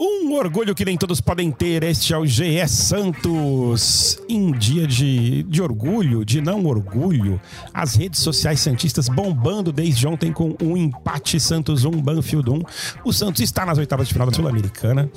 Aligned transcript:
Um 0.00 0.32
orgulho 0.34 0.76
que 0.76 0.84
nem 0.84 0.96
todos 0.96 1.20
podem 1.20 1.50
ter, 1.50 1.82
este 1.82 2.14
é 2.14 2.16
o 2.16 2.24
GE 2.24 2.68
Santos. 2.68 4.16
Em 4.28 4.52
dia 4.52 4.86
de, 4.86 5.42
de 5.42 5.60
orgulho, 5.60 6.24
de 6.24 6.40
não 6.40 6.66
orgulho, 6.66 7.40
as 7.74 7.96
redes 7.96 8.20
sociais 8.20 8.60
santistas 8.60 9.08
bombando 9.08 9.72
desde 9.72 10.06
ontem 10.06 10.32
com 10.32 10.54
um 10.62 10.76
empate 10.76 11.40
Santos 11.40 11.84
1, 11.84 11.90
Banfield 11.90 12.48
1. 12.48 12.62
O 13.04 13.12
Santos 13.12 13.40
está 13.40 13.66
nas 13.66 13.76
oitavas 13.76 14.06
de 14.06 14.14
final 14.14 14.28
da 14.28 14.32
Sul-Americana 14.32 15.10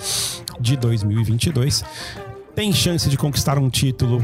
de 0.59 0.75
2022. 0.75 1.83
Tem 2.55 2.73
chance 2.73 3.07
de 3.07 3.17
conquistar 3.17 3.59
um 3.59 3.69
título 3.69 4.19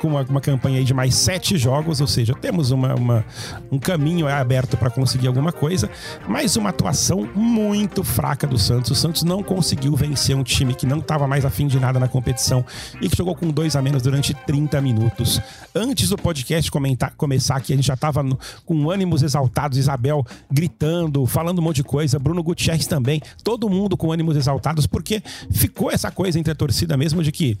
com 0.00 0.08
uma, 0.08 0.22
uma, 0.22 0.40
campanha 0.40 0.84
de 0.84 0.92
mais 0.92 1.14
sete 1.14 1.56
jogos, 1.56 2.00
ou 2.00 2.06
seja, 2.06 2.34
temos 2.34 2.70
uma, 2.70 2.94
uma 2.94 3.24
um 3.70 3.78
caminho 3.78 4.28
aberto 4.28 4.76
para 4.76 4.90
conseguir 4.90 5.26
alguma 5.26 5.52
coisa, 5.52 5.90
mas 6.28 6.56
uma 6.56 6.70
atuação 6.70 7.28
muito 7.34 8.04
fraca 8.04 8.46
do 8.46 8.58
Santos. 8.58 8.90
O 8.90 8.94
Santos 8.94 9.22
não 9.22 9.42
conseguiu 9.42 9.96
vencer 9.96 10.36
um 10.36 10.42
time 10.42 10.74
que 10.74 10.86
não 10.86 10.98
estava 10.98 11.26
mais 11.26 11.44
afim 11.44 11.66
de 11.66 11.80
nada 11.80 11.98
na 11.98 12.08
competição 12.08 12.64
e 13.00 13.08
que 13.08 13.16
jogou 13.16 13.34
com 13.34 13.48
dois 13.50 13.74
a 13.76 13.82
menos 13.82 14.02
durante 14.02 14.34
30 14.34 14.80
minutos. 14.80 15.40
Antes 15.74 16.10
do 16.10 16.16
podcast 16.16 16.70
comentar, 16.70 17.14
começar 17.16 17.56
aqui, 17.56 17.72
a 17.72 17.76
gente 17.76 17.86
já 17.86 17.94
estava 17.94 18.22
com 18.64 18.90
ânimos 18.90 19.22
exaltados, 19.22 19.78
Isabel 19.78 20.24
gritando, 20.50 21.24
falando 21.26 21.58
um 21.58 21.62
monte 21.62 21.76
de 21.76 21.84
coisa, 21.84 22.18
Bruno 22.18 22.42
Gutierrez 22.42 22.86
também, 22.86 23.20
todo 23.42 23.68
mundo 23.68 23.96
com 23.96 24.12
ânimos 24.12 24.36
exaltados, 24.36 24.86
porque 24.86 25.22
ficou 25.50 25.90
essa 25.90 26.10
coisa 26.10 26.38
entre 26.38 26.52
a 26.52 26.54
torcida 26.54 26.96
mesmo 26.96 27.22
de 27.22 27.32
que 27.32 27.58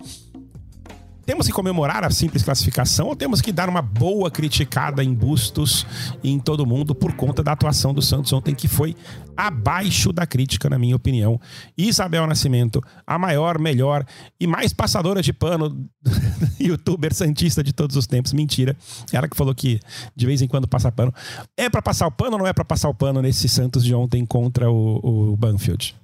temos 1.26 1.48
que 1.48 1.52
comemorar 1.52 2.04
a 2.04 2.10
simples 2.10 2.44
classificação 2.44 3.08
ou 3.08 3.16
temos 3.16 3.40
que 3.40 3.50
dar 3.50 3.68
uma 3.68 3.82
boa 3.82 4.30
criticada 4.30 5.02
em 5.02 5.12
Bustos 5.12 5.84
e 6.22 6.30
em 6.30 6.38
todo 6.38 6.64
mundo 6.64 6.94
por 6.94 7.14
conta 7.14 7.42
da 7.42 7.52
atuação 7.52 7.92
do 7.92 8.00
Santos 8.00 8.32
ontem, 8.32 8.54
que 8.54 8.68
foi 8.68 8.94
abaixo 9.36 10.12
da 10.12 10.24
crítica, 10.24 10.70
na 10.70 10.78
minha 10.78 10.94
opinião. 10.94 11.40
Isabel 11.76 12.26
Nascimento, 12.28 12.80
a 13.04 13.18
maior, 13.18 13.58
melhor 13.58 14.06
e 14.38 14.46
mais 14.46 14.72
passadora 14.72 15.20
de 15.20 15.32
pano 15.32 15.90
youtuber 16.60 17.12
santista 17.12 17.62
de 17.62 17.72
todos 17.72 17.96
os 17.96 18.06
tempos. 18.06 18.32
Mentira. 18.32 18.76
Ela 19.12 19.28
que 19.28 19.36
falou 19.36 19.54
que 19.54 19.80
de 20.14 20.26
vez 20.26 20.40
em 20.40 20.46
quando 20.46 20.68
passa 20.68 20.92
pano. 20.92 21.12
É 21.56 21.68
para 21.68 21.82
passar 21.82 22.06
o 22.06 22.12
pano 22.12 22.34
ou 22.34 22.38
não 22.38 22.46
é 22.46 22.52
para 22.52 22.64
passar 22.64 22.88
o 22.88 22.94
pano 22.94 23.20
nesse 23.20 23.48
Santos 23.48 23.84
de 23.84 23.92
ontem 23.92 24.24
contra 24.24 24.70
o, 24.70 25.32
o 25.32 25.36
Banfield? 25.36 25.96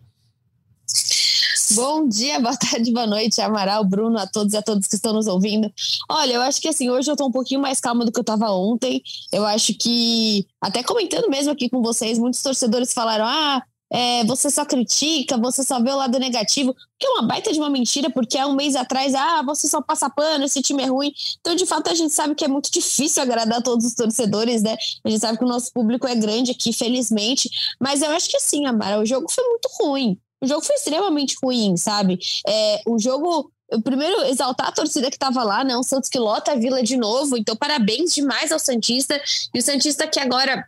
Bom 1.77 2.07
dia, 2.09 2.39
boa 2.41 2.57
tarde, 2.57 2.93
boa 2.93 3.07
noite, 3.07 3.41
Amaral, 3.41 3.85
Bruno, 3.85 4.19
a 4.19 4.27
todos 4.27 4.53
e 4.53 4.57
a 4.57 4.63
todos 4.63 4.87
que 4.87 4.97
estão 4.97 5.13
nos 5.13 5.27
ouvindo. 5.27 5.73
Olha, 6.09 6.35
eu 6.35 6.43
acho 6.43 6.61
que 6.61 6.69
assim, 6.69 6.91
hoje 6.91 7.11
eu 7.11 7.17
tô 7.17 7.27
um 7.27 7.31
pouquinho 7.31 7.61
mais 7.61 7.81
calma 7.81 8.05
do 8.05 8.13
que 8.13 8.19
eu 8.19 8.25
tava 8.25 8.51
ontem. 8.51 9.03
Eu 9.33 9.47
acho 9.47 9.75
que, 9.75 10.47
até 10.61 10.83
comentando 10.83 11.31
mesmo 11.31 11.53
aqui 11.53 11.69
com 11.69 11.83
vocês, 11.83 12.19
muitos 12.19 12.43
torcedores 12.43 12.93
falaram: 12.93 13.25
ah, 13.27 13.63
é, 13.91 14.25
você 14.25 14.51
só 14.51 14.65
critica, 14.65 15.37
você 15.39 15.63
só 15.63 15.81
vê 15.81 15.91
o 15.91 15.97
lado 15.97 16.19
negativo, 16.19 16.75
que 16.99 17.07
é 17.07 17.11
uma 17.11 17.23
baita 17.23 17.53
de 17.53 17.59
uma 17.59 17.71
mentira, 17.71 18.11
porque 18.11 18.37
há 18.39 18.47
um 18.47 18.55
mês 18.55 18.75
atrás, 18.75 19.15
ah, 19.15 19.43
você 19.43 19.69
só 19.69 19.81
passa 19.81 20.11
pano, 20.11 20.45
esse 20.45 20.61
time 20.63 20.83
é 20.83 20.87
ruim. 20.87 21.13
Então, 21.41 21.55
de 21.55 21.65
fato, 21.65 21.89
a 21.89 21.95
gente 21.95 22.13
sabe 22.13 22.35
que 22.35 22.45
é 22.45 22.49
muito 22.49 22.71
difícil 22.71 23.23
agradar 23.23 23.63
todos 23.63 23.87
os 23.87 23.95
torcedores, 23.95 24.63
né? 24.63 24.77
A 25.05 25.09
gente 25.09 25.21
sabe 25.21 25.39
que 25.39 25.45
o 25.45 25.49
nosso 25.49 25.73
público 25.73 26.07
é 26.07 26.15
grande 26.15 26.51
aqui, 26.51 26.73
felizmente. 26.73 27.49
Mas 27.81 28.03
eu 28.03 28.11
acho 28.11 28.29
que 28.29 28.37
assim, 28.37 28.67
Amara, 28.67 29.01
o 29.01 29.07
jogo 29.07 29.31
foi 29.31 29.45
muito 29.45 29.69
ruim 29.81 30.19
o 30.43 30.47
jogo 30.47 30.63
foi 30.63 30.75
extremamente 30.77 31.37
ruim, 31.43 31.77
sabe? 31.77 32.19
É, 32.47 32.83
o 32.87 32.99
jogo 32.99 33.51
primeiro 33.81 34.23
exaltar 34.25 34.69
a 34.69 34.73
torcida 34.73 35.09
que 35.09 35.17
estava 35.17 35.43
lá, 35.43 35.65
né? 35.65 35.77
O 35.77 35.83
Santos 35.83 36.11
que 36.11 36.19
lota 36.19 36.53
a 36.53 36.57
Vila 36.57 36.83
de 36.83 36.97
novo. 36.97 37.37
Então, 37.37 37.57
parabéns 37.57 38.13
demais 38.13 38.53
ao 38.53 38.59
Santista. 38.59 39.19
E 39.55 39.59
o 39.59 39.63
Santista 39.63 40.07
que 40.07 40.21
agora 40.21 40.67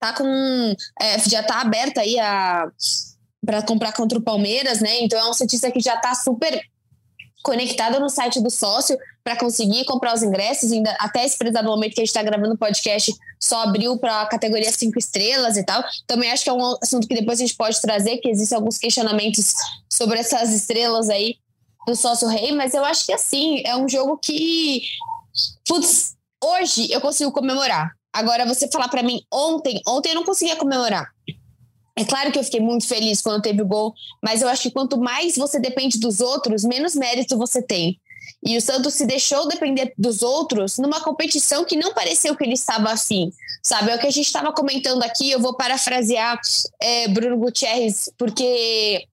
tá 0.00 0.12
com. 0.12 0.74
É, 1.00 1.18
já 1.28 1.42
tá 1.42 1.60
aberto 1.60 1.98
aí 1.98 2.18
a 2.18 2.68
para 3.44 3.62
comprar 3.62 3.92
contra 3.92 4.18
o 4.18 4.22
Palmeiras, 4.22 4.80
né? 4.80 5.00
Então 5.00 5.18
é 5.18 5.30
um 5.30 5.32
Santista 5.32 5.70
que 5.70 5.80
já 5.80 5.96
tá 5.96 6.14
super 6.14 6.60
conectado 7.46 8.00
no 8.00 8.10
site 8.10 8.42
do 8.42 8.50
sócio 8.50 8.98
para 9.22 9.36
conseguir 9.36 9.84
comprar 9.84 10.12
os 10.12 10.22
ingressos. 10.24 10.72
Ainda 10.72 10.90
até 10.98 11.24
esse 11.24 11.38
prezado 11.38 11.68
momento 11.68 11.94
que 11.94 12.00
a 12.00 12.04
gente 12.04 12.08
está 12.08 12.24
gravando 12.24 12.54
o 12.54 12.58
podcast, 12.58 13.14
só 13.38 13.62
abriu 13.62 13.96
para 13.98 14.22
a 14.22 14.26
categoria 14.26 14.72
cinco 14.72 14.98
estrelas 14.98 15.56
e 15.56 15.64
tal. 15.64 15.80
Também 16.08 16.32
acho 16.32 16.42
que 16.42 16.50
é 16.50 16.52
um 16.52 16.76
assunto 16.82 17.06
que 17.06 17.14
depois 17.14 17.38
a 17.38 17.46
gente 17.46 17.56
pode 17.56 17.80
trazer, 17.80 18.18
que 18.18 18.28
existem 18.28 18.56
alguns 18.56 18.78
questionamentos 18.78 19.54
sobre 19.88 20.18
essas 20.18 20.52
estrelas 20.52 21.08
aí 21.08 21.36
do 21.86 21.94
sócio 21.94 22.26
rei, 22.26 22.50
mas 22.50 22.74
eu 22.74 22.84
acho 22.84 23.06
que 23.06 23.12
assim, 23.12 23.62
é 23.64 23.76
um 23.76 23.88
jogo 23.88 24.18
que 24.18 24.82
putz, 25.68 26.16
hoje 26.42 26.90
eu 26.90 27.00
consigo 27.00 27.30
comemorar. 27.30 27.92
Agora 28.12 28.44
você 28.44 28.68
falar 28.68 28.88
para 28.88 29.04
mim 29.04 29.20
ontem, 29.32 29.80
ontem 29.86 30.08
eu 30.08 30.16
não 30.16 30.24
conseguia 30.24 30.56
comemorar. 30.56 31.06
É 31.98 32.04
claro 32.04 32.30
que 32.30 32.38
eu 32.38 32.44
fiquei 32.44 32.60
muito 32.60 32.86
feliz 32.86 33.22
quando 33.22 33.42
teve 33.42 33.62
o 33.62 33.66
gol, 33.66 33.94
mas 34.22 34.42
eu 34.42 34.48
acho 34.48 34.62
que 34.62 34.70
quanto 34.70 34.98
mais 34.98 35.36
você 35.36 35.58
depende 35.58 35.98
dos 35.98 36.20
outros, 36.20 36.62
menos 36.62 36.94
mérito 36.94 37.38
você 37.38 37.62
tem. 37.62 37.98
E 38.44 38.56
o 38.56 38.60
Santos 38.60 38.94
se 38.94 39.06
deixou 39.06 39.48
depender 39.48 39.92
dos 39.96 40.22
outros 40.22 40.78
numa 40.78 41.00
competição 41.00 41.64
que 41.64 41.76
não 41.76 41.94
pareceu 41.94 42.36
que 42.36 42.44
ele 42.44 42.52
estava 42.52 42.90
assim, 42.90 43.32
sabe? 43.62 43.90
É 43.90 43.96
o 43.96 43.98
que 43.98 44.06
a 44.06 44.10
gente 44.10 44.26
estava 44.26 44.52
comentando 44.52 45.02
aqui. 45.02 45.30
Eu 45.30 45.40
vou 45.40 45.56
parafrasear 45.56 46.38
é, 46.80 47.08
Bruno 47.08 47.38
Gutierrez, 47.38 48.10
porque 48.18 49.06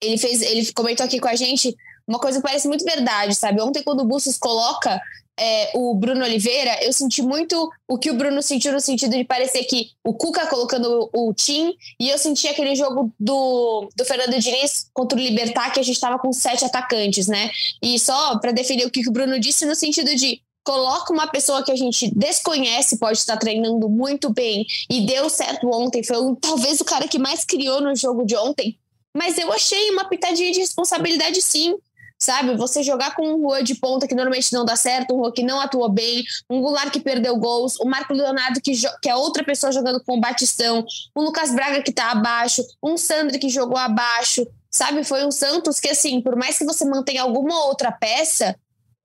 ele 0.00 0.18
fez, 0.18 0.40
ele 0.40 0.72
comentou 0.72 1.04
aqui 1.04 1.18
com 1.18 1.28
a 1.28 1.34
gente 1.34 1.76
uma 2.06 2.18
coisa 2.18 2.38
que 2.38 2.46
parece 2.46 2.68
muito 2.68 2.84
verdade, 2.84 3.34
sabe? 3.34 3.60
Ontem, 3.60 3.82
quando 3.82 4.00
o 4.00 4.06
Bustos 4.06 4.38
coloca 4.38 5.00
é, 5.38 5.70
o 5.74 5.94
Bruno 5.94 6.24
Oliveira, 6.24 6.78
eu 6.82 6.92
senti 6.92 7.22
muito 7.22 7.70
o 7.86 7.98
que 7.98 8.10
o 8.10 8.14
Bruno 8.14 8.42
sentiu 8.42 8.72
no 8.72 8.80
sentido 8.80 9.16
de 9.16 9.24
parecer 9.24 9.64
que 9.64 9.90
o 10.04 10.12
Cuca 10.12 10.46
colocando 10.46 11.08
o, 11.12 11.28
o 11.28 11.34
Tim, 11.34 11.74
e 11.98 12.08
eu 12.08 12.18
senti 12.18 12.48
aquele 12.48 12.74
jogo 12.74 13.12
do, 13.18 13.88
do 13.96 14.04
Fernando 14.04 14.38
Diniz 14.38 14.88
contra 14.92 15.18
o 15.18 15.22
Libertar, 15.22 15.72
que 15.72 15.80
a 15.80 15.82
gente 15.82 15.94
estava 15.94 16.18
com 16.18 16.32
sete 16.32 16.64
atacantes, 16.64 17.28
né? 17.28 17.50
E 17.82 17.98
só 17.98 18.38
para 18.38 18.52
definir 18.52 18.86
o 18.86 18.90
que 18.90 19.08
o 19.08 19.12
Bruno 19.12 19.38
disse, 19.38 19.64
no 19.64 19.74
sentido 19.74 20.14
de 20.14 20.42
coloca 20.64 21.12
uma 21.14 21.26
pessoa 21.26 21.62
que 21.64 21.72
a 21.72 21.76
gente 21.76 22.12
desconhece, 22.14 22.98
pode 22.98 23.16
estar 23.16 23.38
treinando 23.38 23.88
muito 23.88 24.28
bem 24.30 24.66
e 24.90 25.06
deu 25.06 25.30
certo 25.30 25.66
ontem, 25.72 26.04
foi 26.04 26.18
um, 26.18 26.34
talvez 26.34 26.78
o 26.80 26.84
cara 26.84 27.08
que 27.08 27.18
mais 27.18 27.42
criou 27.42 27.80
no 27.80 27.96
jogo 27.96 28.26
de 28.26 28.36
ontem. 28.36 28.78
Mas 29.16 29.38
eu 29.38 29.50
achei 29.50 29.90
uma 29.90 30.04
pitadinha 30.04 30.52
de 30.52 30.60
responsabilidade 30.60 31.40
sim 31.40 31.74
sabe? 32.18 32.56
Você 32.56 32.82
jogar 32.82 33.14
com 33.14 33.26
um 33.26 33.36
Rua 33.36 33.62
de 33.62 33.76
ponta 33.76 34.06
que 34.08 34.14
normalmente 34.14 34.52
não 34.52 34.64
dá 34.64 34.74
certo, 34.74 35.14
um 35.14 35.18
Rua 35.18 35.32
que 35.32 35.42
não 35.42 35.60
atuou 35.60 35.88
bem, 35.88 36.24
um 36.50 36.60
Goulart 36.60 36.90
que 36.90 37.00
perdeu 37.00 37.36
gols, 37.36 37.78
o 37.80 37.84
Marco 37.84 38.12
Leonardo 38.12 38.60
que, 38.60 38.72
que 39.00 39.08
é 39.08 39.14
outra 39.14 39.44
pessoa 39.44 39.72
jogando 39.72 40.02
com 40.04 40.16
o 40.16 40.20
Batistão, 40.20 40.84
um 41.16 41.22
Lucas 41.22 41.54
Braga 41.54 41.82
que 41.82 41.92
tá 41.92 42.10
abaixo, 42.10 42.62
um 42.82 42.96
Sandro 42.96 43.38
que 43.38 43.48
jogou 43.48 43.78
abaixo, 43.78 44.46
sabe? 44.70 45.04
Foi 45.04 45.24
um 45.24 45.30
Santos 45.30 45.78
que, 45.78 45.88
assim, 45.88 46.20
por 46.20 46.36
mais 46.36 46.58
que 46.58 46.64
você 46.64 46.84
mantenha 46.84 47.22
alguma 47.22 47.64
outra 47.66 47.92
peça, 47.92 48.56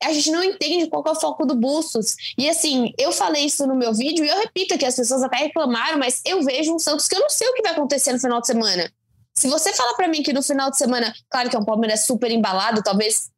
a 0.04 0.12
gente 0.12 0.32
não 0.32 0.44
entende 0.44 0.88
qual 0.88 1.04
é 1.08 1.12
o 1.12 1.16
foco 1.16 1.46
do 1.46 1.56
Bustos. 1.56 2.16
E 2.38 2.50
assim, 2.50 2.94
eu 2.98 3.12
falei 3.12 3.46
isso 3.46 3.66
no 3.66 3.76
meu 3.76 3.94
vídeo 3.94 4.26
e 4.26 4.28
eu 4.28 4.38
repito 4.40 4.78
que 4.78 4.86
as 4.86 4.96
pessoas 4.96 5.24
até 5.24 5.38
reclamaram, 5.38 5.98
mas 5.98 6.22
eu 6.26 6.44
vejo 6.44 6.76
um 6.76 6.80
Santos 6.80 7.08
que 7.08 7.16
eu 7.16 7.22
não 7.22 7.30
sei 7.30 7.48
o 7.48 7.54
que 7.54 7.62
vai 7.62 7.72
acontecer 7.72 8.12
no 8.12 8.20
final 8.20 8.42
de 8.42 8.48
semana. 8.48 8.92
Se 9.36 9.48
você 9.48 9.74
falar 9.74 9.94
para 9.96 10.08
mim 10.08 10.22
que 10.22 10.34
no 10.34 10.44
final 10.44 10.70
de 10.70 10.78
semana, 10.78 11.14
claro 11.30 11.50
que 11.50 11.56
é 11.56 11.60
um 11.60 11.66
Palmeiras 11.66 12.06
super 12.06 12.32
embalado, 12.32 12.84
talvez 12.84 13.32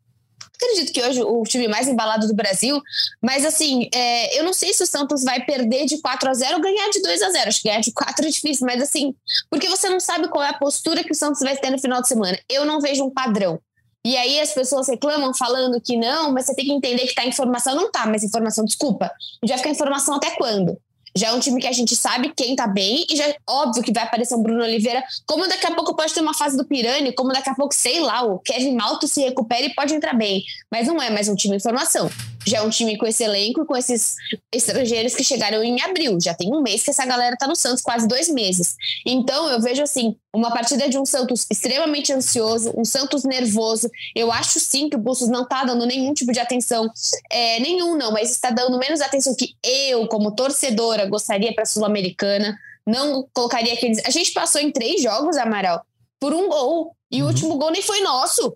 acredito 0.56 0.94
que 0.94 1.01
hoje 1.01 1.22
o 1.22 1.44
time 1.44 1.67
mais 1.67 1.88
embalado 1.88 2.28
do 2.28 2.33
Brasil, 2.33 2.81
mas 3.22 3.45
assim, 3.45 3.89
é, 3.94 4.39
eu 4.39 4.44
não 4.44 4.53
sei 4.53 4.73
se 4.73 4.83
o 4.83 4.88
Santos 4.88 5.23
vai 5.23 5.44
perder 5.45 5.85
de 5.85 6.01
4 6.01 6.29
a 6.29 6.33
0 6.33 6.56
ou 6.56 6.61
ganhar 6.61 6.89
de 6.89 7.01
2 7.01 7.22
a 7.22 7.29
0 7.29 7.47
Acho 7.47 7.61
que 7.61 7.67
ganhar 7.67 7.81
de 7.81 7.91
4 7.91 8.25
é 8.25 8.29
difícil, 8.29 8.66
mas 8.66 8.81
assim, 8.81 9.13
porque 9.50 9.68
você 9.68 9.89
não 9.89 10.00
sabe 10.00 10.27
qual 10.30 10.44
é 10.44 10.50
a 10.50 10.57
postura 10.57 11.03
que 11.03 11.12
o 11.12 11.15
Santos 11.15 11.42
vai 11.42 11.57
ter 11.57 11.69
no 11.69 11.80
final 11.80 12.01
de 12.01 12.07
semana. 12.07 12.38
Eu 12.50 12.65
não 12.65 12.80
vejo 12.80 13.03
um 13.03 13.09
padrão. 13.09 13.59
E 14.06 14.15
aí 14.15 14.39
as 14.39 14.53
pessoas 14.53 14.88
reclamam 14.88 15.33
falando 15.33 15.81
que 15.81 15.97
não, 15.97 16.31
mas 16.31 16.45
você 16.45 16.56
tem 16.56 16.65
que 16.65 16.71
entender 16.71 17.07
que 17.07 17.15
tá 17.15 17.25
informação. 17.25 17.74
Não 17.75 17.92
tá, 17.92 18.06
mas 18.06 18.24
informação, 18.24 18.63
desculpa. 18.63 19.06
A 19.06 19.45
gente 19.45 19.50
vai 19.50 19.57
ficar 19.57 19.69
informação 19.71 20.15
até 20.15 20.31
quando? 20.36 20.80
Já 21.17 21.29
é 21.29 21.33
um 21.33 21.39
time 21.39 21.62
que 21.62 21.67
a 21.67 21.71
gente 21.71 21.95
sabe 21.95 22.33
quem 22.35 22.56
tá 22.56 22.67
bem 22.67 23.06
e 23.09 23.15
já 23.15 23.25
é 23.25 23.38
óbvio 23.47 23.81
que 23.81 23.94
vai 23.94 24.03
aparecer 24.03 24.35
um 24.35 24.44
Bruno 24.44 24.63
Oliveira. 24.63 25.01
Como 25.25 25.47
daqui 25.47 25.65
a 25.65 25.73
pouco 25.73 25.95
pode 25.95 26.13
ter 26.13 26.19
uma 26.19 26.33
fase 26.33 26.57
do 26.57 26.65
Pirani, 26.65 27.13
como 27.13 27.31
daqui 27.31 27.50
a 27.50 27.56
pouco, 27.56 27.73
sei 27.73 28.01
lá, 28.01 28.23
o 28.23 28.39
Kevin 28.39 28.75
Malto 28.75 29.07
se 29.07 29.21
recupera 29.21 29.65
e 29.65 29.73
pode 29.73 29.94
entrar 29.94 30.13
bem. 30.13 30.44
Mas 30.69 30.88
não 30.88 31.01
é 31.01 31.09
mais 31.09 31.29
um 31.29 31.35
time 31.35 31.56
em 31.56 31.59
formação 31.59 32.09
já 32.45 32.59
é 32.59 32.62
um 32.62 32.69
time 32.69 32.97
com 32.97 33.06
esse 33.06 33.24
elenco 33.24 33.62
e 33.62 33.65
com 33.65 33.75
esses 33.75 34.15
estrangeiros 34.53 35.15
que 35.15 35.24
chegaram 35.24 35.63
em 35.63 35.81
abril. 35.81 36.18
Já 36.21 36.33
tem 36.33 36.53
um 36.53 36.62
mês 36.62 36.83
que 36.83 36.92
essa 36.92 37.06
galera 37.06 37.36
tá 37.38 37.47
no 37.47 37.56
Santos, 37.56 37.81
quase 37.81 38.07
dois 38.07 38.30
meses. 38.30 38.75
Então 39.06 39.50
eu 39.50 39.62
vejo 39.62 39.81
assim, 39.81 40.15
uma 40.33 40.51
partida 40.51 40.89
de 40.89 40.97
um 40.97 41.06
Santos 41.06 41.45
extremamente 41.50 42.13
ansioso, 42.13 42.74
um 42.77 42.86
Santos 42.86 43.24
nervoso. 43.24 43.89
Eu 44.15 44.31
acho 44.31 44.59
sim 44.59 44.89
que 44.89 44.95
o 44.95 45.00
Bustos 45.00 45.30
não 45.30 45.45
tá 45.45 45.63
dando 45.63 45.86
nenhum 45.86 46.13
tipo 46.13 46.31
de 46.31 46.39
atenção, 46.39 46.89
é, 47.31 47.59
nenhum 47.59 47.97
não, 47.97 48.12
mas 48.12 48.31
está 48.31 48.50
dando 48.50 48.77
menos 48.77 49.01
atenção 49.01 49.36
que 49.36 49.56
eu, 49.63 50.07
como 50.07 50.31
torcedora, 50.36 51.06
gostaria 51.06 51.53
para 51.53 51.63
a 51.63 51.68
Sul-Americana 51.68 52.57
não 52.86 53.27
colocaria 53.33 53.74
aqueles. 53.74 54.03
A 54.06 54.12
gente 54.12 54.31
passou 54.31 54.62
em 54.62 54.71
três 54.71 55.01
jogos, 55.01 55.38
Amaral, 55.38 55.83
por 56.19 56.33
um 56.33 56.47
gol. 56.47 56.95
E 57.12 57.21
uhum. 57.21 57.27
o 57.27 57.31
último 57.31 57.57
gol 57.57 57.71
nem 57.71 57.81
foi 57.81 58.01
nosso. 58.01 58.56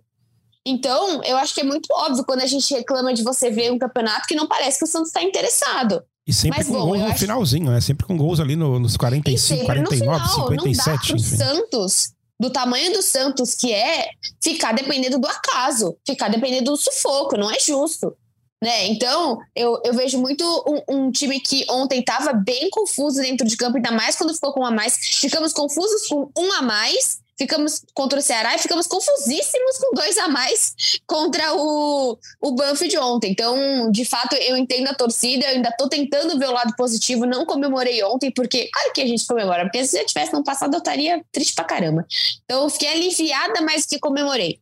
Então, 0.69 1.23
eu 1.23 1.37
acho 1.37 1.53
que 1.53 1.61
é 1.61 1.63
muito 1.63 1.87
óbvio 1.91 2.23
quando 2.23 2.41
a 2.41 2.45
gente 2.45 2.71
reclama 2.73 3.13
de 3.13 3.23
você 3.23 3.49
ver 3.49 3.71
um 3.71 3.79
campeonato 3.79 4.27
que 4.27 4.35
não 4.35 4.47
parece 4.47 4.77
que 4.77 4.85
o 4.85 4.87
Santos 4.87 5.09
está 5.09 5.23
interessado. 5.23 6.03
E 6.27 6.33
sempre 6.33 6.59
Mas, 6.59 6.67
com 6.67 6.73
bom, 6.73 6.85
gols 6.85 6.99
no 6.99 7.05
acho... 7.07 7.19
finalzinho, 7.19 7.71
né? 7.71 7.81
Sempre 7.81 8.05
com 8.05 8.15
gols 8.15 8.39
ali 8.39 8.55
no, 8.55 8.77
nos 8.77 8.95
45, 8.95 9.65
49, 9.65 9.81
no 9.81 10.21
final, 10.21 10.47
57. 10.47 11.13
Não 11.13 11.17
dá. 11.17 11.45
Santos, 11.45 12.13
do 12.39 12.51
tamanho 12.51 12.93
do 12.93 13.01
Santos 13.01 13.55
que 13.55 13.73
é, 13.73 14.09
ficar 14.41 14.73
dependendo 14.73 15.17
do 15.17 15.27
acaso, 15.27 15.97
ficar 16.05 16.29
dependendo 16.29 16.71
do 16.71 16.77
sufoco, 16.77 17.35
não 17.35 17.49
é 17.49 17.59
justo. 17.59 18.15
Né? 18.61 18.87
Então, 18.87 19.39
eu, 19.55 19.81
eu 19.83 19.93
vejo 19.93 20.19
muito 20.19 20.43
um, 20.67 20.95
um 20.95 21.11
time 21.11 21.39
que 21.39 21.65
ontem 21.69 22.01
estava 22.01 22.33
bem 22.33 22.69
confuso 22.69 23.21
dentro 23.21 23.47
de 23.47 23.57
campo, 23.57 23.77
ainda 23.77 23.91
mais 23.91 24.15
quando 24.15 24.33
ficou 24.33 24.53
com 24.53 24.61
um 24.61 24.65
a 24.65 24.71
mais. 24.71 24.97
Ficamos 24.97 25.51
confusos 25.51 26.07
com 26.07 26.29
um 26.37 26.53
a 26.53 26.61
mais 26.61 27.19
ficamos 27.39 27.81
contra 27.93 28.19
o 28.19 28.21
Ceará 28.21 28.53
e 28.53 28.59
ficamos 28.59 28.85
confusíssimos 28.85 29.77
com 29.77 29.95
dois 29.95 30.17
a 30.17 30.27
mais 30.27 30.75
contra 31.07 31.55
o, 31.55 32.17
o 32.41 32.51
Banfield 32.51 32.97
ontem. 32.97 33.31
Então, 33.31 33.89
de 33.89 34.03
fato, 34.03 34.35
eu 34.35 34.57
entendo 34.57 34.89
a 34.89 34.93
torcida, 34.93 35.45
eu 35.45 35.55
ainda 35.55 35.69
estou 35.69 35.87
tentando 35.87 36.37
ver 36.37 36.49
o 36.49 36.51
lado 36.51 36.75
positivo, 36.75 37.25
não 37.25 37.45
comemorei 37.45 38.03
ontem, 38.03 38.29
porque, 38.29 38.69
claro 38.71 38.91
que 38.91 39.01
a 39.01 39.07
gente 39.07 39.25
comemora, 39.25 39.63
porque 39.63 39.85
se 39.85 39.97
eu 39.97 40.05
tivesse 40.05 40.33
no 40.33 40.43
passado 40.43 40.73
eu 40.73 40.79
estaria 40.79 41.23
triste 41.31 41.55
pra 41.55 41.63
caramba. 41.63 42.05
Então, 42.43 42.63
eu 42.63 42.69
fiquei 42.69 42.89
aliviada, 42.89 43.61
mas 43.61 43.85
que 43.85 43.97
comemorei. 43.97 44.59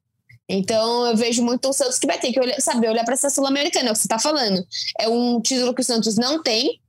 Então, 0.48 1.08
eu 1.08 1.18
vejo 1.18 1.44
muito 1.44 1.68
o 1.68 1.74
Santos 1.74 1.98
que 1.98 2.08
vai 2.08 2.20
ter 2.20 2.32
que 2.32 2.40
olhar, 2.40 2.62
saber 2.62 2.90
olhar 2.90 3.04
para 3.04 3.16
essa 3.16 3.30
Sul-Americana, 3.30 3.90
é 3.90 3.92
o 3.92 3.94
que 3.94 4.00
você 4.00 4.06
está 4.06 4.20
falando. 4.20 4.66
É 5.00 5.10
um 5.10 5.42
título 5.42 5.74
que 5.74 5.82
o 5.82 5.84
Santos 5.84 6.16
não 6.16 6.42
tem, 6.42 6.80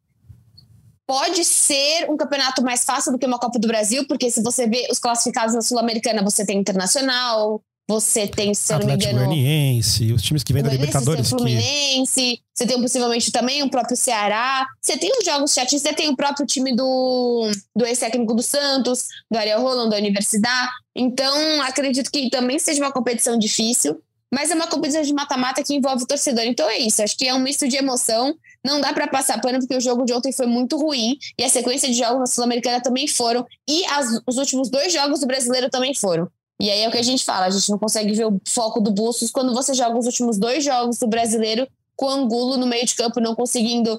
pode 1.08 1.42
ser 1.42 2.06
um 2.10 2.18
campeonato 2.18 2.62
mais 2.62 2.84
fácil 2.84 3.10
do 3.10 3.18
que 3.18 3.24
uma 3.26 3.38
Copa 3.38 3.58
do 3.58 3.66
Brasil, 3.66 4.06
porque 4.06 4.30
se 4.30 4.42
você 4.42 4.68
vê 4.68 4.86
os 4.90 4.98
classificados 4.98 5.54
na 5.54 5.62
Sul-Americana, 5.62 6.22
você 6.22 6.44
tem 6.44 6.58
Internacional, 6.58 7.62
você 7.88 8.28
tem, 8.28 8.52
se 8.52 8.70
eu 8.74 8.80
não 8.80 8.86
me 8.86 8.92
engano... 8.92 9.24
Goianiense, 9.24 10.12
os 10.12 10.20
times 10.20 10.44
que 10.44 10.52
vêm 10.52 10.62
da 10.62 10.68
Libertadores. 10.68 11.26
Você 11.26 11.34
tem 11.34 11.46
o 11.46 11.48
Fluminense, 11.48 12.20
que... 12.20 12.42
você 12.54 12.66
tem 12.66 12.82
possivelmente 12.82 13.32
também 13.32 13.62
o 13.62 13.70
próprio 13.70 13.96
Ceará, 13.96 14.66
você 14.82 14.98
tem 14.98 15.10
os 15.18 15.24
jogos 15.24 15.54
chatinhos, 15.54 15.80
você 15.80 15.94
tem 15.94 16.10
o 16.10 16.16
próprio 16.16 16.44
time 16.44 16.76
do, 16.76 17.50
do 17.74 17.86
ex-técnico 17.86 18.34
do 18.34 18.42
Santos, 18.42 19.06
do 19.30 19.38
Ariel 19.38 19.62
Roland, 19.62 19.88
da 19.88 19.96
Universidade. 19.96 20.70
Então, 20.94 21.62
acredito 21.62 22.10
que 22.10 22.28
também 22.28 22.58
seja 22.58 22.82
uma 22.82 22.92
competição 22.92 23.38
difícil, 23.38 23.98
mas 24.30 24.50
é 24.50 24.54
uma 24.54 24.66
competição 24.66 25.00
de 25.00 25.14
mata-mata 25.14 25.62
que 25.62 25.74
envolve 25.74 26.02
o 26.02 26.06
torcedor. 26.06 26.44
Então 26.44 26.68
é 26.68 26.76
isso, 26.76 27.02
acho 27.02 27.16
que 27.16 27.26
é 27.26 27.32
um 27.32 27.40
misto 27.40 27.66
de 27.66 27.78
emoção 27.78 28.36
não 28.64 28.80
dá 28.80 28.92
para 28.92 29.06
passar 29.06 29.40
pano 29.40 29.58
porque 29.58 29.76
o 29.76 29.80
jogo 29.80 30.04
de 30.04 30.12
ontem 30.12 30.32
foi 30.32 30.46
muito 30.46 30.76
ruim 30.76 31.16
e 31.38 31.44
a 31.44 31.48
sequência 31.48 31.88
de 31.88 31.94
jogos 31.94 32.18
na 32.18 32.26
Sul-Americana 32.26 32.82
também 32.82 33.06
foram 33.06 33.46
e 33.68 33.84
as, 33.86 34.20
os 34.26 34.36
últimos 34.36 34.68
dois 34.68 34.92
jogos 34.92 35.20
do 35.20 35.26
brasileiro 35.26 35.70
também 35.70 35.94
foram. 35.94 36.28
E 36.60 36.70
aí 36.70 36.80
é 36.80 36.88
o 36.88 36.90
que 36.90 36.98
a 36.98 37.02
gente 37.02 37.24
fala, 37.24 37.46
a 37.46 37.50
gente 37.50 37.70
não 37.70 37.78
consegue 37.78 38.12
ver 38.12 38.26
o 38.26 38.40
foco 38.46 38.80
do 38.80 38.90
Bustos 38.90 39.30
quando 39.30 39.54
você 39.54 39.72
joga 39.74 39.96
os 39.96 40.06
últimos 40.06 40.38
dois 40.38 40.64
jogos 40.64 40.98
do 40.98 41.06
brasileiro 41.06 41.68
com 41.94 42.06
o 42.06 42.10
Angulo 42.10 42.56
no 42.56 42.66
meio 42.66 42.84
de 42.84 42.94
campo 42.94 43.20
não 43.20 43.34
conseguindo 43.34 43.98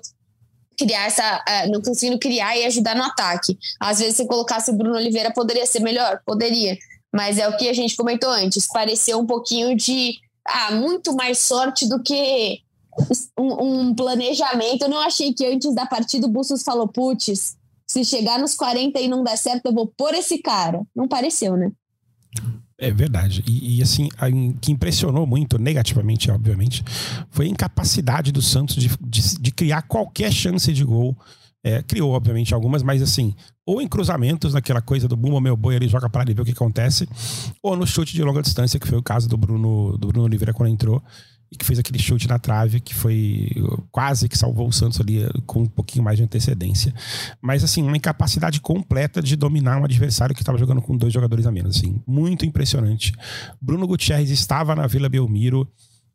criar 0.78 1.06
essa, 1.06 1.38
uh, 1.38 1.72
não 1.72 1.82
conseguindo 1.82 2.20
criar 2.20 2.58
e 2.58 2.66
ajudar 2.66 2.96
no 2.96 3.04
ataque. 3.04 3.58
Às 3.80 4.00
vezes 4.00 4.16
se 4.16 4.28
colocasse 4.28 4.72
o 4.72 4.74
Bruno 4.74 4.96
Oliveira 4.96 5.32
poderia 5.32 5.66
ser 5.66 5.80
melhor, 5.82 6.22
poderia, 6.26 6.78
mas 7.14 7.38
é 7.38 7.48
o 7.48 7.58
que 7.58 7.68
a 7.68 7.74
gente 7.74 7.96
comentou 7.96 8.30
antes, 8.30 8.68
pareceu 8.68 9.20
um 9.20 9.26
pouquinho 9.26 9.76
de 9.76 10.14
ah, 10.46 10.72
muito 10.72 11.14
mais 11.14 11.40
sorte 11.40 11.88
do 11.88 12.02
que 12.02 12.62
um, 13.38 13.90
um, 13.90 13.96
planejamento. 13.96 14.84
Eu 14.84 14.90
não 14.90 15.00
achei 15.00 15.34
que 15.34 15.46
antes 15.46 15.74
da 15.74 15.86
partida 15.86 16.28
o 16.28 16.30
Bustos 16.30 16.64
falou: 16.64 16.88
putz, 16.88 17.58
se 17.88 18.06
chegar 18.06 18.40
nos 18.40 18.56
40 18.56 19.00
e 19.00 19.08
não 19.08 19.24
der 19.24 19.38
certo, 19.38 19.66
eu 19.68 19.74
vou 19.74 19.88
pôr 19.88 20.14
esse 20.14 20.40
cara. 20.40 20.82
Não 20.96 21.08
pareceu, 21.08 21.58
né? 21.58 21.72
É 22.78 22.92
verdade. 22.92 23.44
E, 23.48 23.78
e 23.78 23.82
assim, 23.84 24.10
a, 24.18 24.28
que 24.62 24.72
impressionou 24.72 25.28
muito, 25.28 25.60
negativamente, 25.60 26.32
obviamente, 26.32 26.84
foi 27.30 27.46
a 27.46 27.50
incapacidade 27.50 28.32
do 28.32 28.42
Santos 28.42 28.76
de, 28.76 28.90
de, 29.02 29.40
de 29.40 29.52
criar 29.52 29.82
qualquer 29.82 30.32
chance 30.32 30.72
de 30.72 30.84
gol. 30.84 31.18
É, 31.62 31.84
criou, 31.84 32.12
obviamente, 32.12 32.54
algumas, 32.54 32.82
mas 32.82 33.02
assim, 33.02 33.36
ou 33.66 33.82
em 33.82 33.88
cruzamentos, 33.88 34.54
naquela 34.54 34.82
coisa 34.82 35.10
do 35.10 35.18
Bumba 35.18 35.42
meu 35.42 35.58
boi, 35.58 35.76
ele 35.76 35.90
joga 35.90 36.10
para 36.10 36.22
ali 36.22 36.34
ver 36.34 36.42
o 36.42 36.46
que 36.46 36.54
acontece, 36.54 37.06
ou 37.62 37.76
no 37.76 37.86
chute 37.86 38.14
de 38.14 38.24
longa 38.24 38.42
distância, 38.42 38.80
que 38.80 38.88
foi 38.88 38.98
o 38.98 39.04
caso 39.04 39.28
do 39.28 39.36
Bruno, 39.36 39.98
do 39.98 40.08
Bruno 40.08 40.24
Oliveira 40.24 40.54
quando 40.54 40.70
entrou 40.70 41.04
e 41.52 41.58
que 41.58 41.66
fez 41.66 41.80
aquele 41.80 41.98
chute 42.00 42.28
na 42.28 42.38
trave 42.38 42.80
que 42.80 42.94
foi 42.94 43.50
quase 43.92 44.30
que 44.30 44.38
salvou 44.38 44.68
o 44.68 44.72
Santos 44.72 45.02
ali 45.02 45.24
eh, 45.24 45.30
com 45.46 45.64
um 45.64 45.66
pouquinho 45.66 46.04
mais 46.04 46.18
de 46.18 46.24
antecedência. 46.24 46.94
Mas 47.42 47.64
assim, 47.64 47.82
uma 47.82 47.98
incapacidade 47.98 48.62
completa 48.62 49.22
de 49.22 49.36
dominar 49.36 49.80
um 49.80 49.86
adversário 49.86 50.36
que 50.36 50.42
estava 50.42 50.58
jogando 50.58 50.82
com 50.82 50.96
dois 50.96 51.12
jogadores 51.12 51.46
a 51.46 51.52
menos, 51.52 51.78
assim, 51.78 52.02
muito 52.06 52.46
impressionante. 52.46 53.14
Bruno 53.60 53.88
Gutierrez 53.88 54.30
estava 54.30 54.76
na 54.76 54.86
Vila 54.86 55.10
Belmiro 55.10 55.68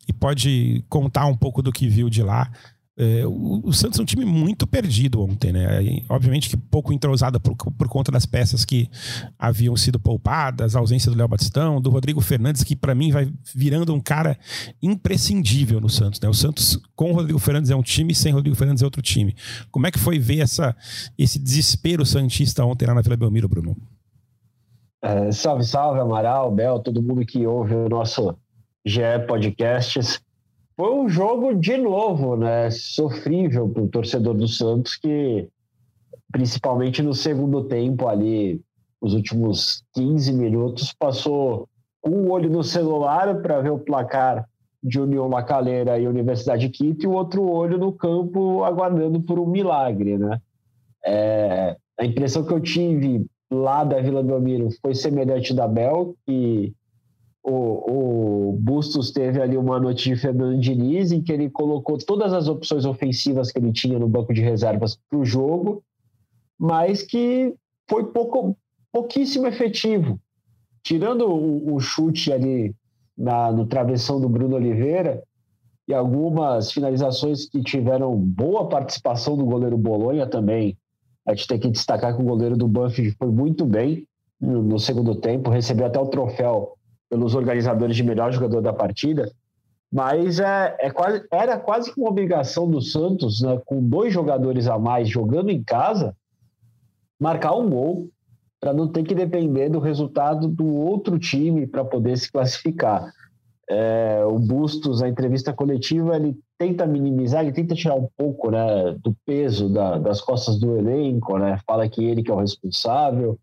e 0.07 0.13
pode 0.13 0.85
contar 0.89 1.27
um 1.27 1.37
pouco 1.37 1.63
do 1.63 1.73
que 1.73 1.89
viu 1.89 2.09
de 2.09 2.23
lá. 2.23 2.51
É, 2.97 3.27
o, 3.27 3.61
o, 3.65 3.73
Santos 3.73 3.99
é 3.99 4.03
um 4.03 4.05
time 4.05 4.25
muito 4.25 4.69
perdido 4.69 5.21
ontem, 5.21 5.53
né? 5.53 5.83
E, 5.83 6.05
obviamente 6.09 6.49
que 6.49 6.57
pouco 6.57 6.93
entrosado 6.93 7.41
por, 7.41 7.57
por, 7.57 7.89
conta 7.89 8.13
das 8.13 8.25
peças 8.25 8.65
que 8.65 8.89
haviam 9.37 9.77
sido 9.77 9.99
poupadas, 9.99 10.77
a 10.77 10.79
ausência 10.79 11.11
do 11.11 11.19
Léo 11.19 11.27
Batistão, 11.27 11.81
do 11.81 11.91
Rodrigo 11.91 12.21
Fernandes, 12.21 12.63
que 12.63 12.77
para 12.77 12.95
mim 12.95 13.11
vai 13.11 13.29
virando 13.53 13.93
um 13.93 14.01
cara 14.01 14.39
imprescindível 14.81 15.81
no 15.81 15.89
Santos, 15.89 16.21
né? 16.21 16.29
O 16.29 16.35
Santos 16.35 16.81
com 16.95 17.11
o 17.11 17.15
Rodrigo 17.15 17.39
Fernandes 17.41 17.71
é 17.71 17.75
um 17.75 17.83
time, 17.83 18.15
sem 18.15 18.33
Rodrigo 18.33 18.55
Fernandes 18.55 18.83
é 18.83 18.85
outro 18.85 19.03
time. 19.03 19.35
Como 19.73 19.89
é 19.89 19.91
que 19.91 19.99
foi 19.99 20.21
ver 20.21 20.39
essa, 20.39 20.77
esse 21.19 21.41
desespero 21.41 22.07
santista 22.07 22.65
ontem 22.65 22.87
lá 22.87 22.95
na 22.95 23.03
Vila 23.03 23.17
Belmiro, 23.17 23.49
Bruno? 23.49 23.77
É, 25.03 25.33
salve, 25.33 25.65
salve, 25.65 25.99
Amaral, 25.99 26.51
Bel, 26.53 26.79
todo 26.79 27.03
mundo 27.03 27.27
que 27.27 27.45
ouve 27.45 27.75
o 27.75 27.89
nosso 27.89 28.37
GE 28.87 29.01
Podcasts. 29.27 30.23
Foi 30.77 30.93
um 30.93 31.09
jogo, 31.09 31.55
de 31.55 31.77
novo, 31.77 32.37
né, 32.37 32.71
sofrível 32.71 33.69
para 33.69 33.83
o 33.83 33.89
torcedor 33.89 34.35
do 34.35 34.49
Santos, 34.49 34.97
que 34.97 35.49
principalmente 36.33 37.01
no 37.01 37.15
segundo 37.15 37.65
tempo 37.65 38.09
ali, 38.09 38.61
os 39.01 39.15
últimos 39.15 39.85
15 39.95 40.33
minutos, 40.33 40.93
passou 40.93 41.69
um 42.05 42.31
olho 42.31 42.51
no 42.51 42.65
celular 42.65 43.41
para 43.41 43.61
ver 43.61 43.71
o 43.71 43.79
placar 43.79 44.45
de 44.83 45.01
União 45.01 45.29
La 45.29 45.45
e 45.99 46.09
Universidade 46.09 46.69
Quito 46.69 47.05
e 47.05 47.07
o 47.07 47.13
outro 47.13 47.49
olho 47.49 47.79
no 47.79 47.93
campo 47.93 48.65
aguardando 48.65 49.21
por 49.23 49.39
um 49.39 49.47
milagre, 49.47 50.19
né? 50.19 50.41
É, 51.05 51.77
a 51.99 52.05
impressão 52.05 52.45
que 52.45 52.53
eu 52.53 52.61
tive 52.61 53.25
lá 53.51 53.85
da 53.85 54.01
Vila 54.01 54.23
Belmiro 54.23 54.69
foi 54.83 54.95
semelhante 54.95 55.55
da 55.55 55.69
Bel, 55.69 56.15
que 56.27 56.75
o, 57.45 58.53
o 58.53 58.53
Bustos 58.59 59.11
teve 59.11 59.41
ali 59.41 59.57
uma 59.59 59.79
noite 59.79 60.09
de 60.09 60.17
Fernando 60.17 60.59
Diniz 60.59 61.13
em 61.13 61.21
que 61.21 61.31
ele 61.31 61.51
colocou 61.51 61.99
todas 61.99 62.33
as 62.33 62.49
opções 62.49 62.87
ofensivas 62.87 63.53
que 63.53 63.59
ele 63.59 63.71
tinha 63.71 63.99
no 63.99 64.09
banco 64.09 64.33
de 64.33 64.41
reservas 64.41 64.99
para 65.11 65.19
o 65.19 65.27
jogo, 65.27 65.85
mas 66.59 67.03
que 67.03 67.55
foi 67.89 68.05
pouco, 68.07 68.57
pouquíssimo 68.91 69.47
efetivo. 69.47 70.19
Tirando 70.83 71.27
o, 71.27 71.75
o 71.75 71.81
chute 71.81 72.33
ali 72.33 72.75
na, 73.17 73.53
no 73.53 73.67
travessão 73.67 74.19
do 74.19 74.29
Bruno 74.29 74.57
Oliveira 74.57 75.23
e 75.87 75.93
algumas 75.93 76.73
finalizações 76.73 77.47
que 77.47 77.63
tiveram 77.63 78.17
boa 78.17 78.71
participação 78.71 79.37
do 79.37 79.45
goleiro 79.45 79.77
Bolonha 79.77 80.27
também, 80.27 80.79
a 81.27 81.35
gente 81.35 81.47
tem 81.47 81.59
que 81.59 81.71
destacar 81.71 82.17
que 82.17 82.23
o 82.23 82.27
goleiro 82.27 82.57
do 82.57 82.67
Banfield 82.67 83.15
foi 83.19 83.29
muito 83.29 83.67
bem 83.67 84.07
no, 84.41 84.63
no 84.63 84.79
segundo 84.79 85.15
tempo, 85.15 85.51
recebeu 85.51 85.87
até 85.87 85.99
o 85.99 86.07
troféu 86.07 86.75
pelos 87.09 87.35
organizadores 87.35 87.97
de 87.97 88.03
melhor 88.03 88.33
jogador 88.33 88.61
da 88.61 88.73
partida, 88.73 89.31
mas 89.93 90.41
é, 90.41 90.77
é 90.81 90.91
quase, 90.91 91.25
era 91.31 91.57
quase 91.57 91.93
que 91.93 92.01
uma 92.01 92.11
obrigação 92.11 92.69
do 92.69 92.81
Santos, 92.81 93.41
né, 93.41 93.61
com 93.65 93.81
dois 93.81 94.13
jogadores 94.13 94.67
a 94.67 94.77
mais 94.77 95.09
jogando 95.09 95.51
em 95.51 95.63
casa, 95.63 96.17
marcar 97.21 97.55
um 97.55 97.71
gol 97.71 98.11
para 98.61 98.73
não 98.73 98.89
ter 98.89 99.05
que 99.05 99.15
depender 99.15 99.69
do 99.69 99.79
resultado 99.79 100.49
do 100.49 100.67
outro 100.67 101.19
time 101.19 101.67
para 101.67 101.85
poder 101.85 102.17
se 102.17 102.33
classificar. 102.33 103.13
É, 103.71 104.25
o 104.27 104.39
Bustos, 104.39 105.01
na 105.01 105.09
entrevista 105.09 105.53
coletiva, 105.53 106.17
ele 106.17 106.37
tenta 106.59 106.87
minimizar, 106.87 107.43
ele 107.43 107.53
tenta 107.53 107.75
tirar 107.75 107.95
um 107.95 108.09
pouco 108.17 108.51
né, 108.51 108.97
do 109.03 109.15
peso 109.25 109.69
da, 109.69 109.99
das 109.99 110.21
costas 110.21 110.59
do 110.59 110.77
elenco, 110.77 111.39
né, 111.39 111.59
fala 111.67 111.89
que 111.89 112.05
ele 112.05 112.23
que 112.23 112.31
é 112.31 112.35
o 112.35 112.41
responsável, 112.41 113.39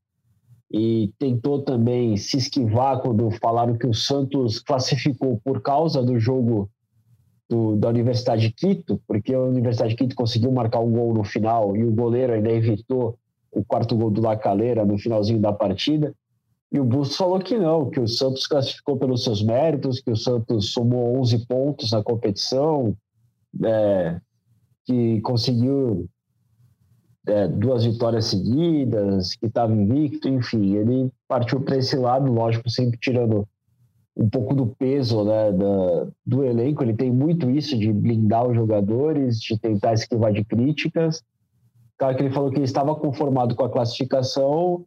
e 0.74 1.12
tentou 1.20 1.62
também 1.62 2.16
se 2.16 2.38
esquivar 2.38 3.02
quando 3.02 3.30
falaram 3.32 3.78
que 3.78 3.86
o 3.86 3.94
Santos 3.94 4.60
classificou 4.60 5.40
por 5.44 5.62
causa 5.62 6.02
do 6.02 6.18
jogo 6.18 6.70
do, 7.50 7.76
da 7.76 7.90
Universidade 7.90 8.44
de 8.44 8.54
Quito, 8.54 9.02
porque 9.06 9.34
a 9.34 9.42
Universidade 9.42 9.92
de 9.92 9.98
Quito 9.98 10.16
conseguiu 10.16 10.52
marcar 10.52 10.80
um 10.80 10.92
gol 10.92 11.14
no 11.14 11.26
final 11.26 11.76
e 11.76 11.84
o 11.84 11.92
goleiro 11.92 12.32
ainda 12.32 12.50
evitou 12.50 13.18
o 13.52 13.66
quarto 13.66 13.98
gol 13.98 14.10
do 14.10 14.22
Lacaleira 14.22 14.86
no 14.86 14.98
finalzinho 14.98 15.42
da 15.42 15.52
partida. 15.52 16.16
E 16.72 16.80
o 16.80 16.86
Bustos 16.86 17.18
falou 17.18 17.38
que 17.40 17.58
não, 17.58 17.90
que 17.90 18.00
o 18.00 18.08
Santos 18.08 18.48
classificou 18.48 18.96
pelos 18.96 19.26
seus 19.26 19.44
méritos, 19.44 20.00
que 20.00 20.10
o 20.10 20.16
Santos 20.16 20.72
somou 20.72 21.20
11 21.20 21.46
pontos 21.46 21.92
na 21.92 22.02
competição, 22.02 22.96
é, 23.62 24.22
que 24.86 25.20
conseguiu 25.20 26.08
é, 27.28 27.48
duas 27.48 27.86
vitórias 27.86 28.26
seguidas, 28.26 29.36
que 29.36 29.46
estava 29.46 29.74
invicto, 29.74 30.28
enfim, 30.28 30.76
ele 30.76 31.12
partiu 31.28 31.62
para 31.62 31.78
esse 31.78 31.96
lado, 31.96 32.32
lógico, 32.32 32.70
sempre 32.70 33.00
tirando 33.00 33.48
um 34.16 34.30
pouco 34.30 34.54
do 34.54 34.68
peso 34.68 35.24
né, 35.24 35.52
da, 35.52 36.08
do 36.26 36.44
elenco. 36.44 36.84
Ele 36.84 36.94
tem 36.94 37.12
muito 37.12 37.50
isso 37.50 37.78
de 37.78 37.92
blindar 37.92 38.48
os 38.48 38.56
jogadores, 38.56 39.40
de 39.40 39.58
tentar 39.58 39.94
esquivar 39.94 40.34
de 40.34 40.44
críticas. 40.44 41.24
Claro 41.98 42.16
que 42.16 42.24
ele 42.24 42.34
falou 42.34 42.50
que 42.50 42.58
ele 42.58 42.66
estava 42.66 42.96
conformado 42.96 43.56
com 43.56 43.64
a 43.64 43.70
classificação, 43.70 44.86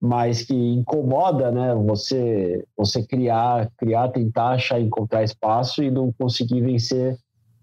mas 0.00 0.42
que 0.42 0.54
incomoda, 0.54 1.50
né? 1.50 1.74
Você, 1.86 2.64
você 2.76 3.06
criar, 3.06 3.70
criar, 3.78 4.08
tentar 4.08 4.50
achar, 4.50 4.80
encontrar 4.80 5.22
espaço 5.22 5.82
e 5.82 5.90
não 5.90 6.12
conseguir 6.12 6.60
vencer 6.60 7.16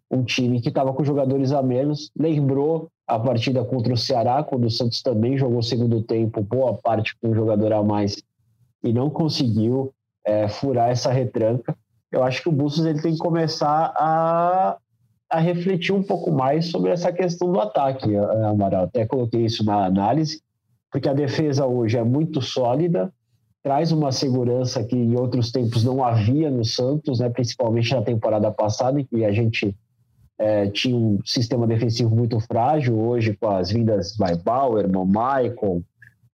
um 0.10 0.24
time 0.24 0.62
que 0.62 0.70
estava 0.70 0.94
com 0.94 1.04
jogadores 1.04 1.52
a 1.52 1.62
menos. 1.62 2.12
Lembrou 2.18 2.90
a 3.08 3.20
partida 3.20 3.64
contra 3.66 3.94
o 3.94 3.98
Ceará, 3.98 4.44
quando 4.44 4.66
o 4.66 4.72
Santos 4.72 5.02
também 5.02 5.38
jogou 5.38 5.62
segundo 5.62 6.02
tempo, 6.02 6.42
boa 6.42 6.74
parte 6.74 7.16
com 7.20 7.30
um 7.30 7.36
jogador 7.36 7.74
a 7.74 7.84
mais 7.84 8.22
e 8.84 8.94
não 8.94 9.10
conseguiu 9.10 9.94
é, 10.26 10.48
furar 10.48 10.90
essa 10.90 11.12
retranca. 11.12 11.76
Eu 12.12 12.24
acho 12.24 12.42
que 12.42 12.50
o 12.50 12.52
Bustos 12.52 12.86
ele 12.86 13.02
tem 13.02 13.14
que 13.14 13.20
começar 13.20 13.94
a, 13.96 14.78
a 15.30 15.40
refletir 15.40 15.94
um 15.94 16.04
pouco 16.04 16.32
mais 16.32 16.68
sobre 16.68 16.92
essa 16.92 17.12
questão 17.12 17.52
do 17.52 17.60
ataque, 17.60 18.16
Amaral. 18.16 18.86
Até 18.86 19.06
coloquei 19.06 19.46
isso 19.46 19.64
na 19.64 19.86
análise 19.86 20.42
porque 20.94 21.10
a 21.10 21.14
defesa 21.14 21.66
hoje 21.66 21.98
é 21.98 22.04
muito 22.04 22.40
sólida, 22.40 23.12
traz 23.64 23.92
uma 23.92 24.12
segurança 24.12 24.84
que 24.84 24.96
em 24.96 25.16
outros 25.16 25.52
tempos 25.52 25.84
não 25.84 26.04
havia 26.04 26.52
no 26.52 26.64
Santos, 26.64 27.20
né, 27.20 27.32
principalmente 27.32 27.92
na 27.96 28.04
temporada 28.04 28.52
passada, 28.52 29.02
em 29.02 29.04
que 29.04 29.26
a 29.26 29.32
gente 29.32 29.76
é, 30.40 30.68
tinha 30.70 30.96
um 30.96 31.20
sistema 31.26 31.68
defensivo 31.68 32.16
muito 32.16 32.40
frágil. 32.40 33.00
Hoje, 33.00 33.36
com 33.36 33.50
as 33.50 33.72
vindas 33.72 34.16
vai 34.18 34.36
Bauer, 34.36 34.88
Michael, 34.88 35.84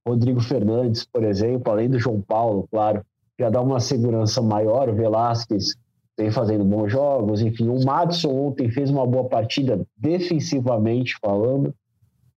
Rodrigo 0.08 0.41
Fernandes, 0.41 1.06
por 1.06 1.24
exemplo, 1.24 1.72
além 1.72 1.89
do 1.89 2.00
João 2.00 2.22
Paulo, 2.22 2.68
claro, 2.72 3.06
já 3.39 3.50
dá 3.50 3.62
uma 3.62 3.79
segurança 3.79 4.41
maior. 4.41 4.89
O 4.89 4.96
Velasquez 4.96 5.75
vem 6.18 6.32
fazendo 6.32 6.63
bons 6.63 6.91
jogos, 6.91 7.41
enfim. 7.41 7.70
O 7.70 7.84
Madison 7.84 8.29
ontem 8.29 8.70
fez 8.70 8.89
uma 8.89 9.06
boa 9.06 9.25
partida 9.25 9.86
defensivamente 9.98 11.15
falando 11.22 11.74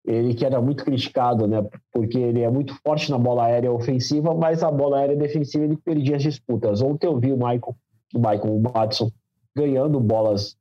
ele 0.05 0.35
que 0.35 0.45
era 0.45 0.61
muito 0.61 0.85
criticado, 0.85 1.47
né, 1.47 1.65
porque 1.93 2.19
ele 2.19 2.41
é 2.41 2.51
muito 2.51 2.75
forte 2.83 3.11
na 3.11 3.19
bola 3.19 3.45
aérea 3.45 3.73
ofensiva, 3.73 4.35
mas 4.35 4.63
a 4.63 4.71
bola 4.71 4.99
aérea 4.99 5.17
defensiva 5.17 5.65
ele 5.65 5.77
perdia 5.77 6.17
as 6.17 6.23
disputas. 6.23 6.83
Ontem 6.83 7.07
eu 7.07 7.19
vi 7.19 7.33
o 7.33 7.37
Michael, 7.37 7.77
o 8.15 8.19
Michael, 8.19 8.57
o 8.57 8.61
Matson 8.61 9.11
ganhando 9.57 10.01
bolas 10.01 10.57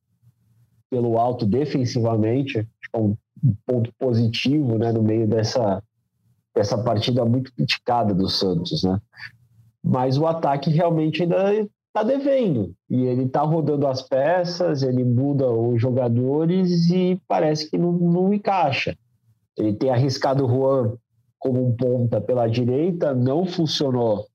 pelo 0.92 1.18
alto 1.18 1.46
defensivamente, 1.46 2.68
é 2.92 2.98
um 2.98 3.16
ponto 3.64 3.90
positivo, 3.98 4.76
né, 4.76 4.92
no 4.92 5.02
meio 5.02 5.26
dessa 5.26 5.82
dessa 6.54 6.76
partida 6.76 7.24
muito 7.24 7.50
criticada 7.54 8.12
do 8.12 8.28
Santos, 8.28 8.82
né? 8.82 9.00
Mas 9.82 10.18
o 10.18 10.26
ataque 10.26 10.68
realmente 10.68 11.22
ainda 11.22 11.50
está 11.88 12.02
devendo 12.02 12.74
e 12.90 13.06
ele 13.06 13.22
está 13.22 13.40
rodando 13.40 13.86
as 13.86 14.02
peças, 14.02 14.82
ele 14.82 15.02
muda 15.02 15.50
os 15.50 15.80
jogadores 15.80 16.90
e 16.90 17.18
parece 17.26 17.70
que 17.70 17.78
não, 17.78 17.90
não 17.92 18.34
encaixa. 18.34 18.94
Ele 19.56 19.72
tem 19.72 19.88
arriscado 19.88 20.44
o 20.44 20.48
Juan 20.48 20.98
como 21.38 21.66
um 21.66 21.74
ponta 21.74 22.20
pela 22.20 22.46
direita, 22.46 23.14
não 23.14 23.46
funcionou 23.46 24.26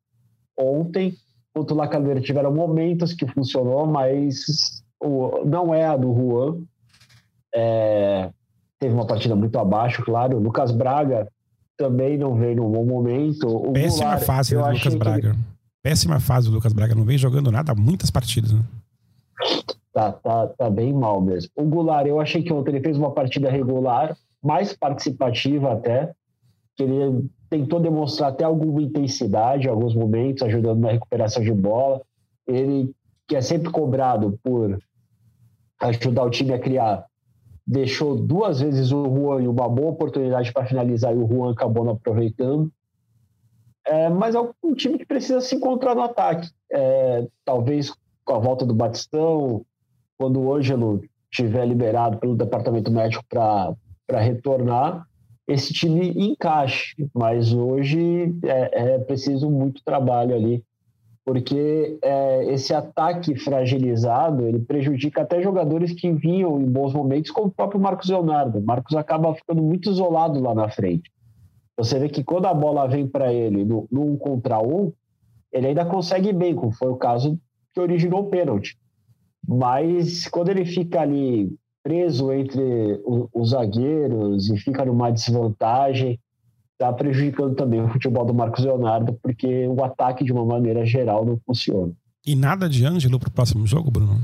ontem. 0.58 1.14
Contra 1.54 1.76
o 1.76 1.78
Lacadeira 1.78 2.20
tiveram 2.20 2.52
momentos 2.52 3.14
que 3.14 3.28
funcionou, 3.28 3.86
mas 3.86 4.84
não 5.46 5.74
é 5.74 5.86
a 5.86 5.96
do 5.96 6.14
Juan. 6.14 6.62
É, 7.54 8.30
teve 8.80 8.94
uma 8.94 9.06
partida 9.06 9.36
muito 9.36 9.58
abaixo, 9.58 10.04
claro. 10.04 10.38
O 10.38 10.40
Lucas 10.40 10.72
Braga 10.72 11.28
também 11.78 12.18
não 12.18 12.36
veio 12.36 12.58
no 12.58 12.70
bom 12.70 12.86
momento. 12.86 13.48
O 13.48 13.72
Péssima 13.74 14.06
Goulart, 14.06 14.26
fase 14.26 14.56
do 14.56 14.66
Lucas 14.66 14.96
Braga. 14.96 15.30
Ele... 15.30 15.38
Péssima 15.84 16.20
fase 16.20 16.50
do 16.50 16.56
Lucas 16.56 16.74
Braga. 16.74 16.96
Não 16.96 17.06
vem 17.06 17.18
jogando 17.18 17.52
nada 17.52 17.72
há 17.72 17.76
muitas 17.76 18.10
partidas. 18.10 18.52
Né? 18.52 18.62
Tá, 19.94 20.12
tá, 20.12 20.48
tá 20.48 20.70
bem 20.70 20.92
mal 20.94 21.22
mesmo. 21.22 21.50
O 21.56 21.64
Goulart, 21.64 22.08
eu 22.08 22.20
achei 22.20 22.44
que 22.44 22.52
ontem 22.52 22.72
ele 22.72 22.82
fez 22.82 22.98
uma 22.98 23.12
partida 23.12 23.50
regular 23.50 24.16
mais 24.44 24.74
participativa 24.74 25.74
até, 25.74 26.14
que 26.76 26.84
ele 26.84 27.30
tentou 27.50 27.80
demonstrar 27.80 28.30
até 28.30 28.44
alguma 28.44 28.82
intensidade 28.82 29.68
em 29.68 29.70
alguns 29.70 29.96
momentos, 29.96 30.44
ajudando 30.44 30.80
na 30.80 30.92
recuperação 30.92 31.44
de 31.44 31.52
bola. 31.52 32.02
Ele, 32.46 32.92
que 33.28 33.36
é 33.36 33.42
sempre 33.42 33.72
cobrado 33.72 34.40
por 34.44 34.78
ajudar 35.80 36.24
o 36.24 36.30
time 36.30 36.54
a 36.54 36.60
criar, 36.60 37.06
deixou 37.66 38.16
duas 38.16 38.62
vezes 38.62 38.92
o 38.92 39.04
Juan 39.04 39.44
em 39.44 39.48
uma 39.48 39.68
boa 39.68 39.92
oportunidade 39.92 40.54
para 40.54 40.66
finalizar 40.66 41.14
e 41.14 41.18
o 41.18 41.28
Juan 41.28 41.52
acabou 41.52 41.84
não 41.84 41.94
aproveitando. 41.94 42.72
É, 43.86 44.10
mas 44.10 44.36
é 44.36 44.40
um 44.64 44.74
time 44.74 44.98
que 44.98 45.06
precisa 45.06 45.42
se 45.42 45.56
encontrar 45.56 45.96
no 45.96 46.02
ataque. 46.02 46.50
É, 46.72 47.28
talvez 47.46 47.94
com 48.24 48.34
a 48.34 48.40
volta 48.40 48.66
do 48.66 48.74
Batistão, 48.74 49.66
quando 50.18 50.42
o 50.42 50.54
Ângelo 50.54 51.02
tiver 51.32 51.66
liberado 51.66 52.18
pelo 52.18 52.36
departamento 52.36 52.92
médico 52.92 53.24
para 53.30 53.76
retornar, 54.20 55.06
esse 55.48 55.74
time 55.74 56.10
encaixe. 56.10 57.10
Mas 57.14 57.54
hoje 57.54 58.34
é, 58.44 58.96
é 58.96 59.00
preciso 59.00 59.50
muito 59.50 59.82
trabalho 59.84 60.36
ali, 60.36 60.64
porque 61.28 62.00
é, 62.02 62.54
esse 62.54 62.74
ataque 62.74 63.36
fragilizado 63.36 64.48
ele 64.48 64.60
prejudica 64.60 65.24
até 65.24 65.42
jogadores 65.42 65.92
que 65.92 66.10
vinham 66.10 66.58
em 66.62 66.64
bons 66.64 66.94
momentos, 66.94 67.32
como 67.32 67.48
o 67.48 67.52
próprio 67.52 67.82
Marcos 67.82 68.08
Leonardo. 68.08 68.60
O 68.60 68.66
Marcos 68.66 68.96
acaba 68.96 69.36
ficando 69.36 69.62
muito 69.62 69.90
isolado 69.90 70.40
lá 70.40 70.56
na 70.56 70.70
frente. 70.70 71.12
Você 71.76 72.00
vê 72.00 72.08
que 72.08 72.24
quando 72.24 72.46
a 72.46 72.54
bola 72.54 72.88
vem 72.88 73.06
para 73.06 73.34
ele 73.34 73.66
no, 73.66 73.86
no 73.92 74.14
um 74.14 74.16
contra 74.16 74.62
um, 74.62 74.94
ele 75.52 75.68
ainda 75.68 75.84
consegue 75.84 76.32
bem, 76.32 76.56
como 76.56 76.72
foi 76.72 76.92
o 76.92 76.96
caso 76.96 77.38
que 77.74 77.82
originou 77.82 78.22
o 78.22 78.30
pênalti. 78.30 78.78
Mas 79.46 80.30
quando 80.30 80.48
ele 80.48 80.64
fica 80.64 81.02
ali 81.02 81.54
preso 81.84 82.32
entre 82.32 83.02
os 83.34 83.50
zagueiros 83.50 84.50
e 84.50 84.58
fica 84.60 84.86
numa 84.86 85.12
desvantagem, 85.12 86.18
está 86.80 86.94
prejudicando 86.94 87.56
também 87.56 87.82
o 87.82 87.90
futebol 87.90 88.24
do 88.24 88.34
Marcos 88.34 88.64
Leonardo, 88.64 89.14
porque 89.22 89.68
o 89.68 89.84
ataque, 89.84 90.24
de 90.24 90.32
uma 90.32 90.46
maneira 90.46 90.86
geral, 90.86 91.26
não 91.26 91.40
funciona. 91.46 91.92
E 92.26 92.36
nada 92.36 92.70
de 92.70 92.86
Ângelo 92.86 93.20
para 93.20 93.30
o 93.30 93.32
próximo 93.32 93.66
jogo, 93.66 93.90
Bruno? 93.90 94.22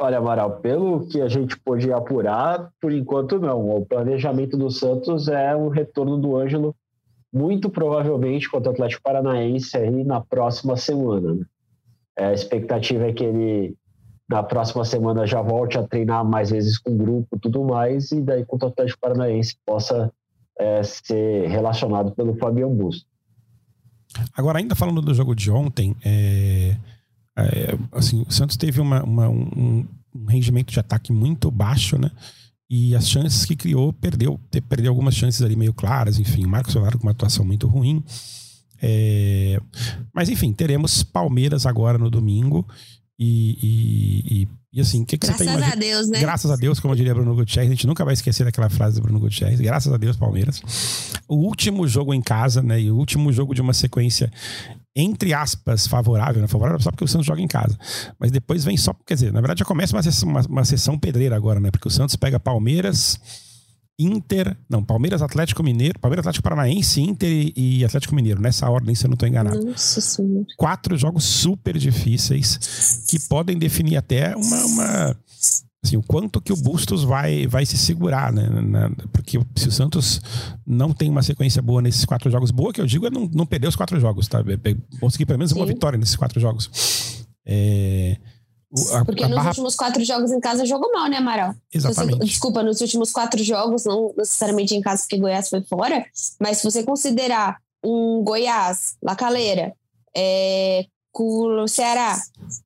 Olha, 0.00 0.18
Amaral, 0.18 0.60
pelo 0.60 1.06
que 1.08 1.20
a 1.20 1.28
gente 1.28 1.58
pôde 1.58 1.92
apurar, 1.92 2.70
por 2.80 2.92
enquanto 2.92 3.38
não. 3.38 3.68
O 3.76 3.84
planejamento 3.84 4.56
do 4.56 4.70
Santos 4.70 5.28
é 5.28 5.54
o 5.54 5.68
retorno 5.68 6.16
do 6.16 6.36
Ângelo, 6.36 6.74
muito 7.32 7.68
provavelmente 7.68 8.48
contra 8.48 8.70
o 8.70 8.72
Atlético 8.72 9.02
Paranaense 9.02 9.76
aí 9.76 10.04
na 10.04 10.20
próxima 10.20 10.76
semana. 10.76 11.34
Né? 11.34 11.44
É, 12.16 12.26
a 12.26 12.32
expectativa 12.32 13.08
é 13.08 13.12
que 13.12 13.24
ele 13.24 13.76
na 14.28 14.42
próxima 14.42 14.84
semana 14.84 15.26
já 15.26 15.40
volte 15.40 15.78
a 15.78 15.82
treinar 15.82 16.24
mais 16.24 16.50
vezes 16.50 16.78
com 16.78 16.90
o 16.90 16.96
grupo 16.96 17.38
tudo 17.38 17.64
mais, 17.64 18.12
e 18.12 18.20
daí 18.20 18.44
contra 18.44 18.68
o 18.68 18.70
Atlético 18.70 19.00
Paranaense 19.00 19.56
possa 19.64 20.12
é, 20.58 20.82
ser 20.82 21.48
relacionado 21.48 22.12
pelo 22.12 22.36
Fabião 22.36 22.74
Busto. 22.74 23.06
Agora, 24.34 24.58
ainda 24.58 24.74
falando 24.74 25.00
do 25.00 25.14
jogo 25.14 25.34
de 25.34 25.50
ontem, 25.50 25.94
é, 26.04 26.76
é, 27.36 27.78
assim, 27.92 28.24
o 28.26 28.32
Santos 28.32 28.56
teve 28.56 28.80
uma, 28.80 29.02
uma, 29.02 29.28
um, 29.28 29.86
um, 30.14 30.26
rendimento 30.26 30.72
de 30.72 30.80
ataque 30.80 31.12
muito 31.12 31.50
baixo, 31.50 31.98
né? 31.98 32.10
E 32.70 32.94
as 32.94 33.08
chances 33.08 33.44
que 33.44 33.56
criou, 33.56 33.92
perdeu, 33.92 34.38
perdeu 34.68 34.90
algumas 34.90 35.14
chances 35.14 35.40
ali 35.40 35.56
meio 35.56 35.72
claras, 35.72 36.18
enfim, 36.18 36.44
o 36.44 36.48
Marcos 36.48 36.72
Solar 36.72 36.96
com 36.98 37.04
uma 37.04 37.12
atuação 37.12 37.44
muito 37.44 37.66
ruim. 37.66 38.02
É, 38.80 39.60
mas 40.12 40.28
enfim, 40.28 40.52
teremos 40.52 41.02
Palmeiras 41.02 41.66
agora 41.66 41.98
no 41.98 42.10
domingo. 42.10 42.66
E, 43.18 43.58
e, 44.42 44.48
e, 44.72 44.80
assim, 44.80 45.02
o 45.02 45.06
que, 45.06 45.18
que 45.18 45.26
você 45.26 45.34
tem 45.34 45.46
Graças 45.46 45.72
a 45.72 45.74
Deus, 45.74 46.08
né? 46.08 46.20
Graças 46.20 46.50
a 46.52 46.56
Deus, 46.56 46.78
como 46.78 46.94
diria 46.94 47.12
Bruno 47.12 47.34
Gutierrez, 47.34 47.68
a 47.68 47.74
gente 47.74 47.86
nunca 47.86 48.04
vai 48.04 48.14
esquecer 48.14 48.44
daquela 48.44 48.70
frase 48.70 48.96
do 48.96 49.02
Bruno 49.02 49.18
Gutierrez. 49.18 49.60
Graças 49.60 49.92
a 49.92 49.96
Deus, 49.96 50.16
Palmeiras. 50.16 50.62
O 51.26 51.34
último 51.34 51.88
jogo 51.88 52.14
em 52.14 52.22
casa, 52.22 52.62
né? 52.62 52.80
E 52.80 52.90
o 52.90 52.96
último 52.96 53.32
jogo 53.32 53.54
de 53.54 53.60
uma 53.60 53.74
sequência, 53.74 54.30
entre 54.94 55.34
aspas, 55.34 55.88
favorável, 55.88 56.40
né? 56.40 56.46
Favorável 56.46 56.80
só 56.80 56.92
porque 56.92 57.04
o 57.04 57.08
Santos 57.08 57.26
joga 57.26 57.40
em 57.40 57.48
casa. 57.48 57.76
Mas 58.20 58.30
depois 58.30 58.64
vem 58.64 58.76
só, 58.76 58.94
quer 59.04 59.14
dizer, 59.14 59.32
na 59.32 59.40
verdade 59.40 59.58
já 59.60 59.64
começa 59.64 59.96
uma 59.96 60.02
sessão, 60.02 60.28
uma, 60.28 60.40
uma 60.42 60.64
sessão 60.64 60.96
pedreira 60.96 61.34
agora, 61.34 61.58
né? 61.58 61.72
Porque 61.72 61.88
o 61.88 61.90
Santos 61.90 62.14
pega 62.14 62.38
Palmeiras 62.38 63.18
Inter, 63.98 64.56
não, 64.68 64.84
Palmeiras, 64.84 65.22
Atlético 65.22 65.62
Mineiro, 65.62 65.98
Palmeiras, 65.98 66.22
Atlético 66.22 66.44
Paranaense, 66.44 67.00
Inter 67.00 67.52
e 67.56 67.84
Atlético 67.84 68.14
Mineiro, 68.14 68.40
nessa 68.40 68.70
ordem, 68.70 68.94
se 68.94 69.04
eu 69.04 69.08
não 69.08 69.14
estou 69.14 69.28
enganado. 69.28 69.64
Nossa 69.64 70.00
Senhora. 70.00 70.46
Quatro 70.56 70.96
jogos 70.96 71.24
super 71.24 71.76
difíceis 71.76 73.04
que 73.08 73.18
podem 73.28 73.58
definir 73.58 73.96
até 73.96 74.36
uma, 74.36 74.64
uma 74.66 75.16
assim, 75.84 75.96
o 75.96 76.02
quanto 76.02 76.40
que 76.40 76.52
o 76.52 76.56
Bustos 76.56 77.02
vai, 77.02 77.46
vai 77.46 77.66
se 77.66 77.76
segurar, 77.76 78.32
né? 78.32 78.48
Porque 79.12 79.40
se 79.56 79.68
o 79.68 79.72
Santos 79.72 80.20
não 80.66 80.92
tem 80.92 81.10
uma 81.10 81.22
sequência 81.22 81.60
boa 81.60 81.82
nesses 81.82 82.04
quatro 82.04 82.30
jogos, 82.30 82.50
boa 82.50 82.72
que 82.72 82.80
eu 82.80 82.86
digo 82.86 83.06
é 83.06 83.10
não, 83.10 83.28
não 83.32 83.46
perder 83.46 83.68
os 83.68 83.76
quatro 83.76 83.98
jogos, 83.98 84.28
tá? 84.28 84.44
É, 84.46 84.70
é 84.70 84.76
conseguir 85.00 85.26
pelo 85.26 85.38
menos 85.38 85.52
Sim. 85.52 85.58
uma 85.58 85.66
vitória 85.66 85.98
nesses 85.98 86.16
quatro 86.16 86.38
jogos. 86.40 87.26
É, 87.44 88.16
A, 88.92 89.04
Porque 89.04 89.24
a 89.24 89.28
nos 89.28 89.36
barra... 89.36 89.48
últimos 89.48 89.74
quatro 89.74 90.04
jogos 90.04 90.30
em 90.30 90.40
casa 90.40 90.66
jogou 90.66 90.92
mal, 90.92 91.08
né, 91.08 91.16
Amaral? 91.16 91.54
Exatamente. 91.72 92.18
Você, 92.18 92.24
desculpa, 92.24 92.62
nos 92.62 92.80
últimos 92.80 93.10
quatro 93.10 93.42
jogos, 93.42 93.84
não 93.84 94.12
necessariamente 94.16 94.74
em 94.74 94.80
casa, 94.80 95.02
porque 95.02 95.16
Goiás 95.16 95.48
foi 95.48 95.62
fora, 95.62 96.04
mas 96.38 96.58
se 96.58 96.64
você 96.64 96.82
considerar 96.82 97.58
um 97.82 98.22
Goiás, 98.22 98.96
Lacaleira, 99.02 99.74
é, 100.14 100.84
com 101.10 101.62
o 101.62 101.68
Ceará, 101.68 102.20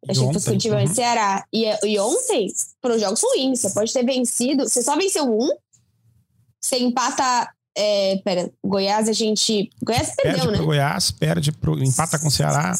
achei 0.09 0.26
que 0.26 0.32
fosse 0.32 0.47
Curitiba, 0.47 0.80
uhum. 0.80 0.87
Ceará, 0.87 1.44
e, 1.52 1.64
e 1.87 1.99
ontem 2.00 2.49
foram 2.80 2.99
jogos 2.99 3.23
ruins. 3.23 3.61
Você 3.61 3.71
pode 3.71 3.92
ter 3.92 4.04
vencido, 4.04 4.68
você 4.68 4.82
só 4.82 4.97
venceu 4.97 5.25
um, 5.25 5.50
você 6.61 6.78
empata 6.78 7.49
é, 7.76 8.17
pera, 8.25 8.50
Goiás 8.64 9.09
a 9.09 9.12
gente. 9.12 9.71
Goiás 9.83 10.14
perdeu, 10.14 10.33
perde 10.35 10.50
né? 10.50 10.57
Pro 10.57 10.67
Goiás, 10.67 11.11
perde 11.11 11.52
pro. 11.52 11.83
Empata 11.83 12.19
com 12.19 12.29
o 12.29 12.31
Ceará. 12.31 12.75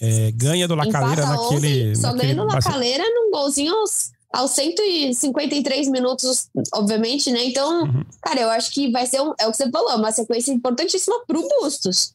É, 0.00 0.30
ganha 0.32 0.68
do 0.68 0.74
Lacaleira 0.74 1.22
empata 1.22 1.42
naquele. 1.42 1.90
Ontem, 1.90 1.94
só 1.94 2.12
naquele 2.12 2.34
ganha 2.34 2.46
do 2.46 2.54
Lacaleira 2.54 3.04
num 3.08 3.30
golzinho 3.30 3.74
aos, 3.74 4.10
aos 4.32 4.50
153 4.50 5.88
minutos, 5.88 6.48
obviamente, 6.74 7.30
né? 7.30 7.44
Então, 7.44 7.84
uhum. 7.84 8.04
cara, 8.20 8.40
eu 8.40 8.50
acho 8.50 8.70
que 8.70 8.90
vai 8.90 9.06
ser 9.06 9.20
um, 9.22 9.32
é 9.40 9.46
o 9.46 9.50
que 9.50 9.56
você 9.56 9.70
falou, 9.70 9.96
uma 9.96 10.12
sequência 10.12 10.52
importantíssima 10.52 11.24
pro 11.26 11.46
Bustos. 11.60 12.12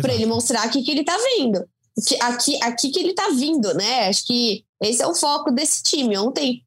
para 0.00 0.14
ele 0.14 0.26
mostrar 0.26 0.62
aqui 0.62 0.82
que 0.82 0.90
ele 0.90 1.04
tá 1.04 1.16
vindo. 1.36 1.64
Que, 2.06 2.16
aqui, 2.20 2.58
aqui 2.62 2.90
que 2.90 2.98
ele 2.98 3.12
tá 3.12 3.28
vindo, 3.30 3.74
né? 3.74 4.08
Acho 4.08 4.26
que 4.26 4.64
esse 4.80 5.02
é 5.02 5.06
o 5.06 5.14
foco 5.14 5.50
desse 5.50 5.82
time. 5.82 6.16
Ontem 6.16 6.62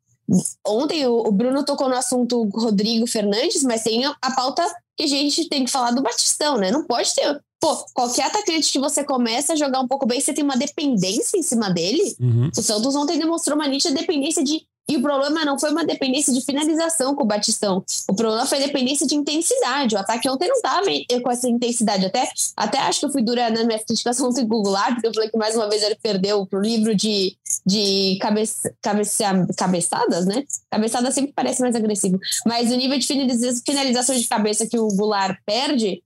Ontem 0.65 1.07
o 1.07 1.31
Bruno 1.31 1.63
tocou 1.63 1.87
no 1.87 1.95
assunto 1.95 2.43
Rodrigo 2.49 3.07
Fernandes, 3.07 3.63
mas 3.63 3.83
tem 3.83 4.05
a 4.05 4.31
pauta 4.35 4.63
que 4.97 5.03
a 5.03 5.07
gente 5.07 5.47
tem 5.47 5.63
que 5.63 5.71
falar 5.71 5.91
do 5.91 6.01
Batistão, 6.01 6.57
né? 6.57 6.71
Não 6.71 6.83
pode 6.83 7.13
ter. 7.13 7.39
Pô, 7.59 7.75
qualquer 7.93 8.25
atacante 8.25 8.71
que 8.71 8.79
você 8.79 9.03
começa 9.03 9.53
a 9.53 9.55
jogar 9.55 9.79
um 9.79 9.87
pouco 9.87 10.05
bem, 10.05 10.19
você 10.19 10.33
tem 10.33 10.43
uma 10.43 10.57
dependência 10.57 11.37
em 11.37 11.43
cima 11.43 11.69
dele. 11.69 12.15
Uhum. 12.19 12.49
O 12.55 12.61
Santos 12.61 12.95
ontem 12.95 13.17
demonstrou 13.17 13.55
uma 13.55 13.67
nítida 13.67 13.95
dependência 13.95 14.43
de 14.43 14.67
e 14.89 14.95
o 14.95 15.01
problema 15.01 15.43
não 15.43 15.59
foi 15.59 15.69
uma 15.69 15.83
dependência 15.83 16.33
de 16.33 16.39
finalização 16.39 17.13
com 17.13 17.23
o 17.23 17.27
Batistão. 17.27 17.83
O 18.07 18.15
problema 18.15 18.45
foi 18.45 18.57
dependência 18.59 19.05
de 19.05 19.15
intensidade. 19.15 19.95
O 19.95 19.97
ataque 19.97 20.29
ontem 20.29 20.47
não 20.47 20.55
estava 20.55 20.87
com 21.21 21.29
essa 21.29 21.49
intensidade. 21.49 22.05
Até, 22.05 22.29
até 22.55 22.77
acho 22.79 23.01
que 23.01 23.05
eu 23.05 23.11
fui 23.11 23.21
dura 23.21 23.49
na 23.49 23.65
minha 23.65 23.79
criticação 23.79 24.29
do 24.29 24.45
Google 24.45 24.77
porque 24.93 25.07
eu 25.07 25.13
falei 25.13 25.29
que 25.29 25.37
mais 25.37 25.55
uma 25.55 25.67
vez 25.69 25.83
ele 25.83 25.95
perdeu 25.95 26.45
pro 26.45 26.61
livro 26.61 26.95
de, 26.95 27.35
de 27.67 28.17
cabeça, 28.21 28.73
cabeça, 28.81 29.45
cabeçadas, 29.57 30.25
né? 30.25 30.45
Cabeçada 30.71 31.11
sempre 31.11 31.33
parece 31.33 31.61
mais 31.61 31.75
agressivo. 31.75 32.17
Mas 32.45 32.71
o 32.71 32.75
nível 32.77 32.97
de 32.97 33.05
finalização 33.05 34.15
de 34.15 34.25
cabeça 34.25 34.65
que 34.65 34.79
o 34.79 34.87
Goulart 34.87 35.37
perde, 35.45 36.01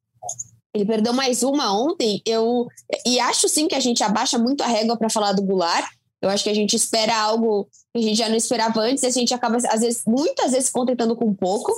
ele 0.74 0.86
perdeu 0.86 1.14
mais 1.14 1.44
uma 1.44 1.72
ontem. 1.72 2.20
Eu 2.26 2.68
e 3.06 3.20
acho 3.20 3.48
sim 3.48 3.68
que 3.68 3.76
a 3.76 3.80
gente 3.80 4.04
abaixa 4.04 4.40
muito 4.40 4.62
a 4.62 4.68
régua 4.68 4.98
para 4.98 5.10
falar 5.10 5.34
do 5.34 5.44
Goulart. 5.44 5.86
Eu 6.20 6.30
acho 6.30 6.44
que 6.44 6.50
a 6.50 6.56
gente 6.56 6.76
espera 6.76 7.16
algo 7.16 7.68
que 7.94 8.00
a 8.00 8.02
gente 8.02 8.18
já 8.18 8.28
não 8.28 8.36
esperava 8.36 8.82
antes, 8.82 9.04
e 9.04 9.08
a 9.08 9.12
gente 9.12 9.34
acaba, 9.34 9.58
às 9.58 9.82
vezes, 9.82 10.02
muitas 10.08 10.52
vezes, 10.52 10.70
contentando 10.70 11.16
com 11.16 11.32
pouco. 11.34 11.72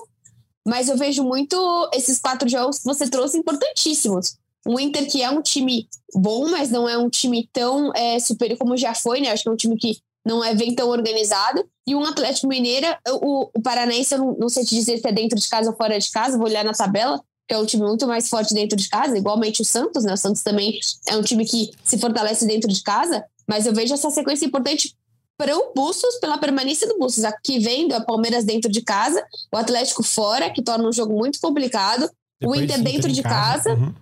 Mas 0.66 0.88
eu 0.88 0.96
vejo 0.96 1.24
muito 1.26 1.90
esses 1.94 2.20
quatro 2.20 2.48
jogos 2.48 2.80
que 2.80 2.86
você 2.86 3.10
trouxe 3.10 3.38
importantíssimos. 3.38 4.38
O 4.66 4.80
Inter, 4.80 5.10
que 5.10 5.22
é 5.22 5.30
um 5.30 5.42
time 5.42 5.88
bom, 6.14 6.50
mas 6.50 6.70
não 6.70 6.88
é 6.88 6.98
um 6.98 7.10
time 7.10 7.50
tão 7.52 7.92
é, 7.94 8.20
superior 8.20 8.58
como 8.58 8.78
já 8.78 8.94
foi, 8.94 9.20
né? 9.20 9.30
Acho 9.30 9.44
que 9.44 9.50
é 9.50 9.52
um 9.52 9.58
time 9.58 9.78
que 9.78 9.98
não 10.26 10.44
é 10.44 10.56
bem 10.56 10.74
tão 10.74 10.90
organizado. 10.90 11.64
E 11.86 11.94
um 11.96 12.06
Atlético 12.06 12.48
Mineira, 12.48 12.98
o, 13.10 13.50
o 13.54 13.62
Paranaense, 13.62 14.14
eu 14.14 14.20
não, 14.20 14.38
não 14.40 14.50
sei 14.50 14.64
te 14.64 14.74
dizer 14.74 14.98
se 14.98 15.08
é 15.08 15.12
dentro 15.12 15.38
de 15.38 15.48
casa 15.50 15.70
ou 15.70 15.76
fora 15.76 16.00
de 16.00 16.10
casa, 16.10 16.38
vou 16.38 16.48
olhar 16.48 16.64
na 16.64 16.72
tabela, 16.72 17.22
que 17.48 17.54
é 17.54 17.58
um 17.58 17.66
time 17.66 17.84
muito 17.84 18.08
mais 18.08 18.30
forte 18.30 18.54
dentro 18.54 18.78
de 18.78 18.88
casa, 18.88 19.18
igualmente 19.18 19.62
o 19.62 19.66
Santos, 19.66 20.06
né? 20.06 20.14
O 20.14 20.18
Santos 20.18 20.42
também 20.44 20.80
é 21.08 21.18
um 21.18 21.22
time 21.22 21.46
que 21.46 21.72
se 21.84 21.98
fortalece 21.98 22.46
dentro 22.46 22.70
de 22.70 22.82
casa, 22.82 23.26
mas 23.48 23.66
eu 23.66 23.74
vejo 23.74 23.94
essa 23.94 24.10
sequência 24.10 24.46
importante 24.46 24.96
para 25.38 25.58
o 25.58 25.74
Bustos, 25.76 26.16
pela 26.22 26.38
permanência 26.38 26.88
do 26.88 26.98
Bustos. 26.98 27.26
Aqui 27.26 27.60
vendo 27.60 27.94
a 27.94 28.02
Palmeiras 28.02 28.46
dentro 28.46 28.72
de 28.72 28.82
casa, 28.82 29.22
o 29.54 29.58
Atlético 29.58 30.04
fora, 30.04 30.50
que 30.50 30.62
torna 30.62 30.88
um 30.88 30.94
jogo 30.94 31.14
muito 31.18 31.40
complicado, 31.42 32.10
Depois 32.40 32.62
o 32.62 32.64
Inter 32.64 32.82
dentro 32.82 33.12
de 33.12 33.22
casa. 33.22 33.70
casa 33.70 33.74
uhum. 33.74 33.94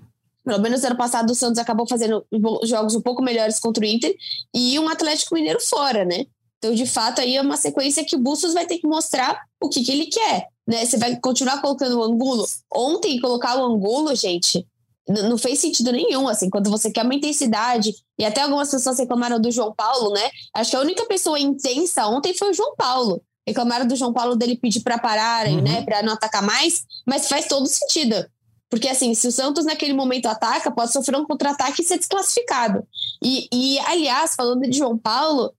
Pelo 0.44 0.62
menos 0.62 0.84
ano 0.84 0.98
passado 0.98 1.32
o 1.32 1.36
Santos 1.36 1.60
acabou 1.60 1.88
fazendo 1.88 2.26
jogos 2.64 2.96
um 2.96 3.02
pouco 3.02 3.22
melhores 3.22 3.60
contra 3.60 3.84
o 3.84 3.88
Inter 3.88 4.16
e 4.54 4.80
um 4.80 4.90
Atlético 4.90 5.36
Mineiro 5.36 5.60
fora, 5.62 6.04
né? 6.04 6.26
Então, 6.58 6.76
de 6.76 6.86
fato, 6.86 7.22
aí 7.22 7.36
é 7.36 7.42
uma 7.42 7.58
sequência 7.58 8.06
que 8.06 8.16
o 8.16 8.20
Bustos 8.20 8.54
vai 8.54 8.68
ter 8.68 8.78
que 8.78 8.88
mostrar 8.88 9.40
o 9.60 9.68
que, 9.68 9.84
que 9.84 9.92
ele 9.92 10.06
quer. 10.06 10.48
Né? 10.68 10.86
Você 10.86 10.96
vai 10.96 11.16
continuar 11.16 11.60
colocando 11.60 12.00
o 12.00 12.04
Angulo. 12.04 12.46
Ontem, 12.72 13.20
colocar 13.20 13.58
o 13.58 13.66
Angulo, 13.66 14.16
gente, 14.16 14.66
não 15.08 15.38
fez 15.38 15.60
sentido 15.60 15.92
nenhum, 15.92 16.28
assim, 16.28 16.50
quando 16.50 16.70
você 16.70 16.92
quer 16.92 17.04
uma 17.04 17.16
intensidade, 17.16 17.94
e 18.18 18.24
até 18.24 18.42
algumas 18.42 18.70
pessoas 18.70 19.00
reclamaram 19.00 19.40
do 19.40 19.52
João 19.52 19.74
Paulo, 19.74 20.14
né? 20.14 20.30
Acho 20.54 20.72
que 20.72 20.78
a 20.78 20.82
única 20.82 21.06
pessoa 21.06 21.40
intensa 21.40 22.06
ontem 22.08 22.34
foi 22.36 22.52
o 22.52 22.54
João 22.54 22.76
Paulo. 22.76 23.22
Reclamaram 23.48 23.88
do 23.88 23.96
João 23.96 24.14
Paulo 24.14 24.36
dele 24.36 24.56
pedir 24.56 24.82
para 24.82 25.00
pararem, 25.00 25.58
uhum. 25.58 25.64
né, 25.64 25.82
para 25.82 26.04
não 26.04 26.14
atacar 26.14 26.44
mais, 26.44 26.84
mas 27.08 27.28
faz 27.28 27.48
todo 27.48 27.66
sentido. 27.66 28.16
Porque, 28.72 28.88
assim, 28.88 29.14
se 29.14 29.28
o 29.28 29.32
Santos 29.34 29.66
naquele 29.66 29.92
momento 29.92 30.28
ataca, 30.28 30.72
pode 30.72 30.94
sofrer 30.94 31.18
um 31.18 31.26
contra-ataque 31.26 31.82
e 31.82 31.86
ser 31.86 31.98
desclassificado. 31.98 32.88
E, 33.22 33.50
e, 33.52 33.78
aliás, 33.80 34.34
falando 34.34 34.62
de 34.62 34.78
João 34.78 34.98
Paulo, 34.98 35.54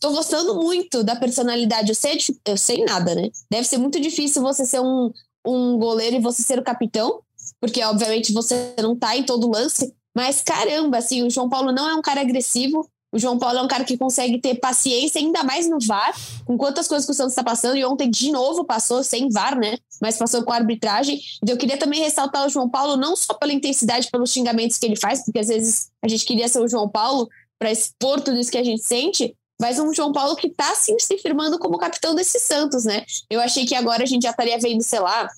tô 0.00 0.10
gostando 0.10 0.56
muito 0.56 1.04
da 1.04 1.14
personalidade. 1.14 1.90
Eu 1.90 1.94
sei, 1.94 2.18
eu 2.44 2.56
sei 2.56 2.84
nada, 2.84 3.14
né? 3.14 3.30
Deve 3.48 3.68
ser 3.68 3.78
muito 3.78 4.00
difícil 4.00 4.42
você 4.42 4.66
ser 4.66 4.80
um, 4.80 5.12
um 5.46 5.78
goleiro 5.78 6.16
e 6.16 6.20
você 6.20 6.42
ser 6.42 6.58
o 6.58 6.64
capitão, 6.64 7.22
porque 7.60 7.84
obviamente 7.84 8.32
você 8.32 8.74
não 8.82 8.96
tá 8.96 9.16
em 9.16 9.22
todo 9.22 9.48
lance, 9.48 9.94
mas 10.12 10.42
caramba, 10.42 10.98
assim, 10.98 11.22
o 11.22 11.30
João 11.30 11.48
Paulo 11.48 11.70
não 11.70 11.88
é 11.88 11.94
um 11.94 12.02
cara 12.02 12.20
agressivo, 12.20 12.90
o 13.12 13.18
João 13.18 13.38
Paulo 13.38 13.58
é 13.58 13.62
um 13.62 13.68
cara 13.68 13.84
que 13.84 13.96
consegue 13.96 14.40
ter 14.40 14.56
paciência, 14.56 15.20
ainda 15.20 15.42
mais 15.42 15.68
no 15.68 15.78
VAR, 15.80 16.14
com 16.44 16.56
quantas 16.58 16.88
coisas 16.88 17.06
que 17.06 17.12
o 17.12 17.14
Santos 17.14 17.32
está 17.32 17.42
passando, 17.42 17.76
e 17.76 17.84
ontem 17.84 18.10
de 18.10 18.30
novo 18.30 18.64
passou 18.64 19.02
sem 19.02 19.28
VAR, 19.30 19.58
né? 19.58 19.78
Mas 20.00 20.18
passou 20.18 20.42
com 20.42 20.52
a 20.52 20.56
arbitragem. 20.56 21.20
Então 21.42 21.54
eu 21.54 21.58
queria 21.58 21.78
também 21.78 22.00
ressaltar 22.00 22.44
o 22.44 22.48
João 22.48 22.68
Paulo, 22.68 22.96
não 22.96 23.16
só 23.16 23.34
pela 23.34 23.52
intensidade, 23.52 24.10
pelos 24.10 24.30
xingamentos 24.30 24.78
que 24.78 24.86
ele 24.86 24.96
faz, 24.96 25.24
porque 25.24 25.38
às 25.38 25.48
vezes 25.48 25.88
a 26.02 26.08
gente 26.08 26.24
queria 26.24 26.48
ser 26.48 26.60
o 26.60 26.68
João 26.68 26.88
Paulo 26.88 27.28
para 27.58 27.70
expor 27.70 28.20
tudo 28.20 28.38
isso 28.38 28.50
que 28.50 28.58
a 28.58 28.64
gente 28.64 28.82
sente, 28.82 29.34
mas 29.60 29.78
um 29.78 29.92
João 29.94 30.12
Paulo 30.12 30.36
que 30.36 30.48
está 30.48 30.74
sim, 30.74 30.98
se 30.98 31.16
firmando 31.18 31.58
como 31.58 31.78
capitão 31.78 32.14
desse 32.14 32.38
Santos, 32.38 32.84
né? 32.84 33.04
Eu 33.30 33.40
achei 33.40 33.64
que 33.64 33.74
agora 33.74 34.02
a 34.02 34.06
gente 34.06 34.24
já 34.24 34.30
estaria 34.30 34.58
vendo, 34.58 34.82
sei 34.82 35.00
lá, 35.00 35.28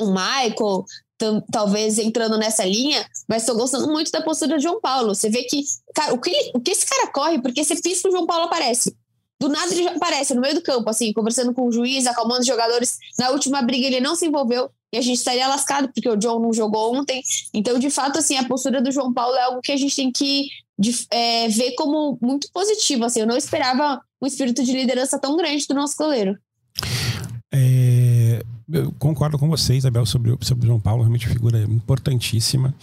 o 0.00 0.06
Michael, 0.06 0.84
talvez 1.50 1.98
entrando 1.98 2.38
nessa 2.38 2.64
linha, 2.64 3.04
mas 3.28 3.42
estou 3.42 3.56
gostando 3.56 3.86
muito 3.88 4.10
da 4.10 4.22
postura 4.22 4.56
de 4.56 4.62
João 4.62 4.80
Paulo. 4.80 5.14
Você 5.14 5.28
vê 5.28 5.42
que, 5.44 5.62
cara, 5.94 6.14
o 6.14 6.20
que, 6.20 6.30
ele, 6.30 6.52
o 6.54 6.60
que 6.60 6.70
esse 6.70 6.86
cara 6.86 7.08
corre, 7.08 7.40
porque 7.40 7.62
você 7.62 7.76
pisca 7.76 8.08
o 8.08 8.12
João 8.12 8.26
Paulo 8.26 8.44
aparece. 8.44 8.94
Do 9.40 9.48
nada 9.48 9.74
ele 9.74 9.88
aparece 9.88 10.34
no 10.34 10.40
meio 10.40 10.54
do 10.54 10.62
campo, 10.62 10.88
assim, 10.88 11.12
conversando 11.12 11.52
com 11.52 11.66
o 11.66 11.72
juiz, 11.72 12.06
acalmando 12.06 12.40
os 12.40 12.46
jogadores. 12.46 12.98
Na 13.18 13.30
última 13.30 13.60
briga 13.60 13.86
ele 13.86 14.00
não 14.00 14.14
se 14.14 14.26
envolveu 14.26 14.70
e 14.92 14.98
a 14.98 15.00
gente 15.00 15.16
estaria 15.16 15.48
lascado, 15.48 15.88
porque 15.88 16.08
o 16.08 16.16
John 16.16 16.38
não 16.38 16.52
jogou 16.52 16.94
ontem. 16.94 17.22
Então, 17.52 17.78
de 17.78 17.90
fato, 17.90 18.18
assim, 18.18 18.36
a 18.36 18.46
postura 18.46 18.80
do 18.80 18.92
João 18.92 19.12
Paulo 19.12 19.34
é 19.34 19.42
algo 19.42 19.60
que 19.60 19.72
a 19.72 19.76
gente 19.76 19.96
tem 19.96 20.12
que 20.12 20.46
de, 20.78 21.06
é, 21.10 21.48
ver 21.48 21.72
como 21.72 22.18
muito 22.20 22.48
positivo. 22.52 23.04
Assim, 23.04 23.20
eu 23.20 23.26
não 23.26 23.36
esperava 23.36 24.00
um 24.20 24.26
espírito 24.26 24.62
de 24.62 24.72
liderança 24.72 25.18
tão 25.18 25.36
grande 25.36 25.66
do 25.66 25.74
nosso 25.74 25.96
goleiro. 25.96 26.38
É, 27.50 27.91
eu 28.72 28.92
concordo 28.98 29.38
com 29.38 29.48
você, 29.48 29.74
Isabel, 29.74 30.04
sobre, 30.06 30.36
sobre 30.40 30.66
João 30.66 30.80
Paulo, 30.80 31.02
realmente 31.02 31.28
figura 31.28 31.62
importantíssima. 31.62 32.74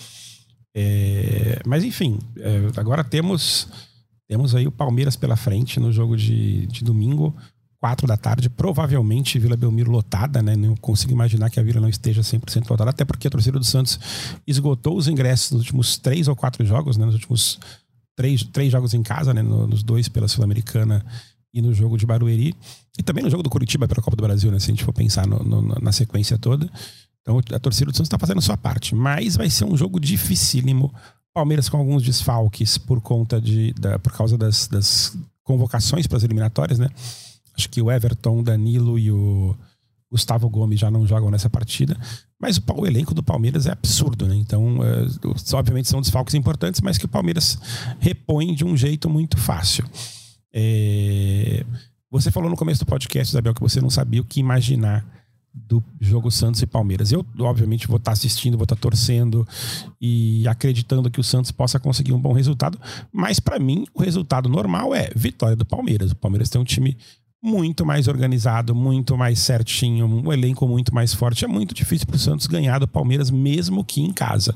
É, 0.76 1.60
mas 1.66 1.84
enfim, 1.84 2.20
é, 2.38 2.70
agora 2.78 3.04
temos 3.04 3.68
temos 4.28 4.54
aí 4.54 4.68
o 4.68 4.72
Palmeiras 4.72 5.16
pela 5.16 5.36
frente 5.36 5.80
no 5.80 5.92
jogo 5.92 6.16
de, 6.16 6.68
de 6.68 6.84
domingo, 6.84 7.36
quatro 7.80 8.06
da 8.06 8.16
tarde, 8.16 8.48
provavelmente 8.48 9.40
Vila 9.40 9.58
Belmiro 9.58 9.90
lotada, 9.90 10.40
né? 10.40 10.56
Não 10.56 10.76
consigo 10.76 11.12
imaginar 11.12 11.50
que 11.50 11.60
a 11.60 11.64
Vila 11.64 11.82
não 11.82 11.90
esteja 11.90 12.22
100% 12.22 12.70
lotada, 12.70 12.92
até 12.92 13.04
porque 13.04 13.28
a 13.28 13.32
torcida 13.32 13.58
do 13.58 13.66
Santos 13.66 14.00
esgotou 14.46 14.96
os 14.96 15.08
ingressos 15.08 15.52
nos 15.52 15.62
últimos 15.62 15.98
três 15.98 16.28
ou 16.28 16.36
quatro 16.36 16.64
jogos, 16.64 16.96
né? 16.96 17.06
Nos 17.06 17.16
últimos 17.16 17.60
três, 18.16 18.44
três 18.44 18.72
jogos 18.72 18.94
em 18.94 19.02
casa, 19.02 19.34
né? 19.34 19.42
Nos 19.42 19.82
dois 19.82 20.08
pela 20.08 20.28
Sul-Americana 20.28 21.04
e 21.54 21.62
no 21.62 21.74
jogo 21.74 21.98
de 21.98 22.06
Barueri. 22.06 22.54
E 22.98 23.04
também 23.04 23.24
no 23.24 23.30
jogo 23.30 23.44
do 23.44 23.50
Curitiba 23.50 23.88
pela 23.88 24.02
Copa 24.02 24.16
do 24.16 24.24
Brasil, 24.24 24.52
né? 24.52 24.60
Se 24.60 24.66
a 24.66 24.74
gente 24.74 24.84
for 24.84 24.94
pensar 24.94 25.26
no, 25.28 25.40
no, 25.40 25.62
na 25.82 25.92
sequência 25.92 26.38
toda. 26.38 26.70
Então 27.22 27.40
a 27.54 27.60
torcida 27.60 27.92
do 27.92 27.96
Santos 27.96 28.08
está 28.08 28.18
fazendo 28.18 28.40
a 28.40 28.42
sua 28.42 28.58
parte. 28.58 28.96
Mas 28.96 29.36
vai 29.36 29.50
ser 29.50 29.66
um 29.66 29.78
jogo 29.78 30.00
dificílimo. 30.00 30.94
Palmeiras 31.34 31.70
com 31.70 31.78
alguns 31.78 32.04
desfalques 32.04 32.78
por 32.78 33.02
conta 33.02 33.40
de. 33.40 33.74
Da, 33.74 34.00
por 34.00 34.12
causa 34.12 34.38
das, 34.38 34.68
das 34.68 35.18
convocações 35.44 36.08
para 36.08 36.18
as 36.18 36.24
eliminatórias, 36.24 36.80
né? 36.80 36.90
Acho 37.56 37.70
que 37.70 37.82
o 37.82 37.92
Everton, 37.92 38.44
Danilo 38.44 38.98
e 38.98 39.12
o 39.12 39.56
Gustavo 40.12 40.50
Gomes 40.50 40.80
já 40.80 40.90
não 40.90 41.06
jogam 41.06 41.30
nessa 41.30 41.50
partida. 41.50 41.98
Mas 42.42 42.58
o, 42.58 42.64
o 42.76 42.88
elenco 42.88 43.14
do 43.14 43.22
Palmeiras 43.22 43.68
é 43.68 43.72
absurdo, 43.72 44.28
né? 44.28 44.36
Então, 44.36 44.80
é, 44.84 45.56
obviamente 45.56 45.88
são 45.88 46.02
desfalques 46.02 46.34
importantes, 46.34 46.82
mas 46.82 46.98
que 46.98 47.06
o 47.06 47.10
Palmeiras 47.10 47.60
repõe 48.00 48.56
de 48.56 48.66
um 48.66 48.76
jeito 48.76 49.10
muito 49.10 49.38
fácil. 49.38 49.86
É... 50.54 51.66
Você 52.12 52.32
falou 52.32 52.50
no 52.50 52.56
começo 52.56 52.80
do 52.80 52.88
podcast, 52.88 53.32
Isabel, 53.32 53.54
que 53.54 53.62
você 53.62 53.80
não 53.80 53.90
sabia 53.90 54.22
o 54.22 54.26
que 54.26 54.40
imaginar 54.40 55.06
do 55.54 55.84
jogo 56.00 56.32
Santos 56.32 56.62
e 56.62 56.68
Palmeiras. 56.68 57.12
Eu, 57.12 57.26
obviamente, 57.40 57.88
vou 57.88 57.98
estar 57.98 58.12
assistindo, 58.12 58.58
vou 58.58 58.64
estar 58.64 58.76
torcendo 58.76 59.48
e 60.02 60.48
acreditando 60.48 61.10
que 61.10 61.20
o 61.20 61.24
Santos 61.24 61.52
possa 61.52 61.80
conseguir 61.80 62.14
um 62.14 62.20
bom 62.20 62.34
resultado, 62.34 62.80
mas 63.12 63.40
para 63.40 63.60
mim 63.60 63.86
o 63.94 64.02
resultado 64.02 64.48
normal 64.48 64.94
é 64.94 65.10
vitória 65.16 65.56
do 65.56 65.66
Palmeiras. 65.66 66.12
O 66.12 66.16
Palmeiras 66.16 66.50
tem 66.50 66.60
um 66.60 66.66
time 66.66 66.98
muito 67.42 67.86
mais 67.86 68.08
organizado, 68.08 68.76
muito 68.76 69.18
mais 69.18 69.40
certinho, 69.40 70.06
um 70.06 70.32
elenco 70.32 70.68
muito 70.68 70.94
mais 70.94 71.14
forte. 71.14 71.46
É 71.46 71.48
muito 71.48 71.74
difícil 71.74 72.06
para 72.06 72.18
o 72.18 72.20
Santos 72.20 72.48
ganhar 72.48 72.80
do 72.80 72.88
Palmeiras, 72.88 73.32
mesmo 73.32 73.84
que 73.84 74.02
em 74.02 74.12
casa. 74.12 74.54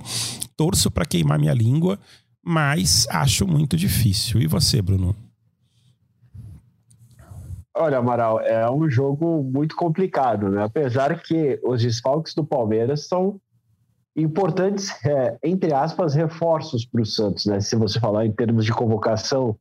Torço 0.57 0.91
para 0.91 1.05
queimar 1.05 1.39
minha 1.39 1.53
língua, 1.53 1.99
mas 2.43 3.07
acho 3.09 3.47
muito 3.47 3.77
difícil. 3.77 4.41
E 4.41 4.47
você, 4.47 4.81
Bruno? 4.81 5.15
Olha, 7.75 7.97
Amaral, 7.97 8.39
é 8.39 8.69
um 8.69 8.87
jogo 8.87 9.41
muito 9.43 9.75
complicado, 9.75 10.47
né? 10.49 10.63
Apesar 10.63 11.19
que 11.21 11.59
os 11.63 11.81
desfalques 11.81 12.35
do 12.35 12.45
Palmeiras 12.45 13.07
são 13.07 13.39
importantes, 14.15 14.91
é, 15.03 15.37
entre 15.43 15.73
aspas, 15.73 16.13
reforços 16.13 16.85
para 16.85 17.01
o 17.01 17.05
Santos, 17.05 17.47
né? 17.47 17.59
Se 17.59 17.75
você 17.75 17.99
falar 17.99 18.27
em 18.27 18.31
termos 18.31 18.63
de 18.63 18.71
convocação, 18.71 19.57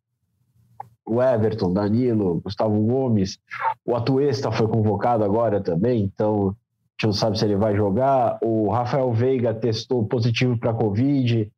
o 1.06 1.22
Everton, 1.22 1.72
Danilo, 1.72 2.40
Gustavo 2.42 2.78
Gomes, 2.82 3.38
o 3.84 3.96
Atuesta 3.96 4.52
foi 4.52 4.68
convocado 4.68 5.24
agora 5.24 5.60
também, 5.60 6.02
então 6.02 6.48
a 6.48 6.52
gente 6.92 7.06
não 7.06 7.12
sabe 7.12 7.38
se 7.38 7.44
ele 7.46 7.56
vai 7.56 7.74
jogar. 7.74 8.38
O 8.42 8.70
Rafael 8.70 9.10
Veiga 9.12 9.54
testou 9.54 10.06
positivo 10.06 10.58
para 10.58 10.74
Covid, 10.74 11.50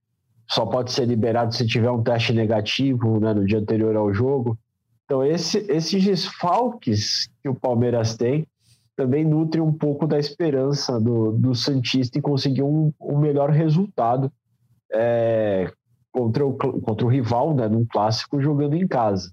só 0.49 0.64
pode 0.64 0.93
ser 0.93 1.07
liberado 1.07 1.53
se 1.53 1.67
tiver 1.67 1.90
um 1.90 2.03
teste 2.03 2.33
negativo 2.33 3.19
né, 3.19 3.35
no 3.35 3.45
dia 3.45 3.59
anterior 3.59 3.97
ao 3.97 4.14
jogo. 4.14 4.57
Então, 5.05 5.23
esse, 5.25 5.59
esses 5.71 6.03
desfalques 6.03 7.29
que 7.43 7.49
o 7.49 7.55
Palmeiras 7.55 8.17
tem 8.17 8.47
também 8.97 9.25
nutrem 9.25 9.62
um 9.62 9.73
pouco 9.73 10.07
da 10.07 10.19
esperança 10.19 11.01
do, 11.01 11.33
do 11.33 11.55
Santista 11.55 12.19
em 12.19 12.23
conseguir 12.23 12.62
um, 12.62 12.93
um 13.01 13.19
melhor 13.19 13.51
resultado 13.51 14.33
é, 14.93 15.71
contra, 16.12 16.47
o, 16.47 16.55
contra 16.55 17.05
o 17.05 17.11
rival, 17.11 17.55
né, 17.55 17.69
num 17.69 17.85
clássico, 17.85 18.40
jogando 18.40 18.77
em 18.77 18.87
casa. 18.87 19.33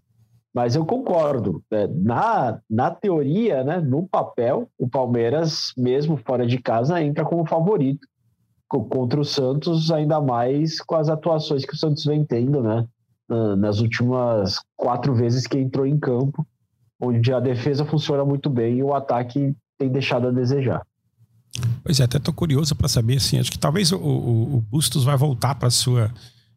Mas 0.54 0.76
eu 0.76 0.86
concordo. 0.86 1.64
Né, 1.72 1.88
na, 1.94 2.60
na 2.70 2.92
teoria, 2.92 3.64
né, 3.64 3.80
no 3.80 4.08
papel, 4.08 4.68
o 4.78 4.90
Palmeiras, 4.90 5.72
mesmo 5.78 6.18
fora 6.18 6.46
de 6.46 6.58
casa, 6.58 7.02
entra 7.02 7.24
como 7.24 7.46
favorito 7.46 8.08
contra 8.68 9.20
o 9.20 9.26
Santos, 9.26 9.92
ainda 9.92 10.22
mais 10.22 10.80
com 10.82 10.96
as 10.96 11.10
atuações 11.10 11.66
que 11.66 11.74
o 11.74 11.78
Santos 11.78 12.06
vem 12.06 12.24
tendo, 12.24 12.64
né? 12.64 12.88
Nas 13.58 13.80
últimas 13.80 14.60
quatro 14.76 15.14
vezes 15.14 15.48
que 15.48 15.58
entrou 15.58 15.86
em 15.86 15.98
campo, 15.98 16.46
onde 17.00 17.34
a 17.34 17.40
defesa 17.40 17.86
funciona 17.86 18.24
muito 18.26 18.50
bem 18.50 18.78
e 18.78 18.84
o 18.84 18.94
ataque 18.94 19.56
tem 19.78 19.90
deixado 19.90 20.28
a 20.28 20.32
desejar. 20.32 20.86
Pois 21.84 22.00
é, 22.00 22.04
até 22.04 22.18
estou 22.18 22.34
curioso 22.34 22.76
para 22.76 22.88
saber, 22.88 23.18
assim, 23.18 23.40
acho 23.40 23.52
que 23.52 23.58
talvez 23.58 23.92
o, 23.92 23.98
o, 23.98 24.58
o 24.58 24.62
Bustos 24.62 25.04
vai 25.04 25.18
voltar 25.18 25.56
para 25.56 25.70
sua 25.70 26.12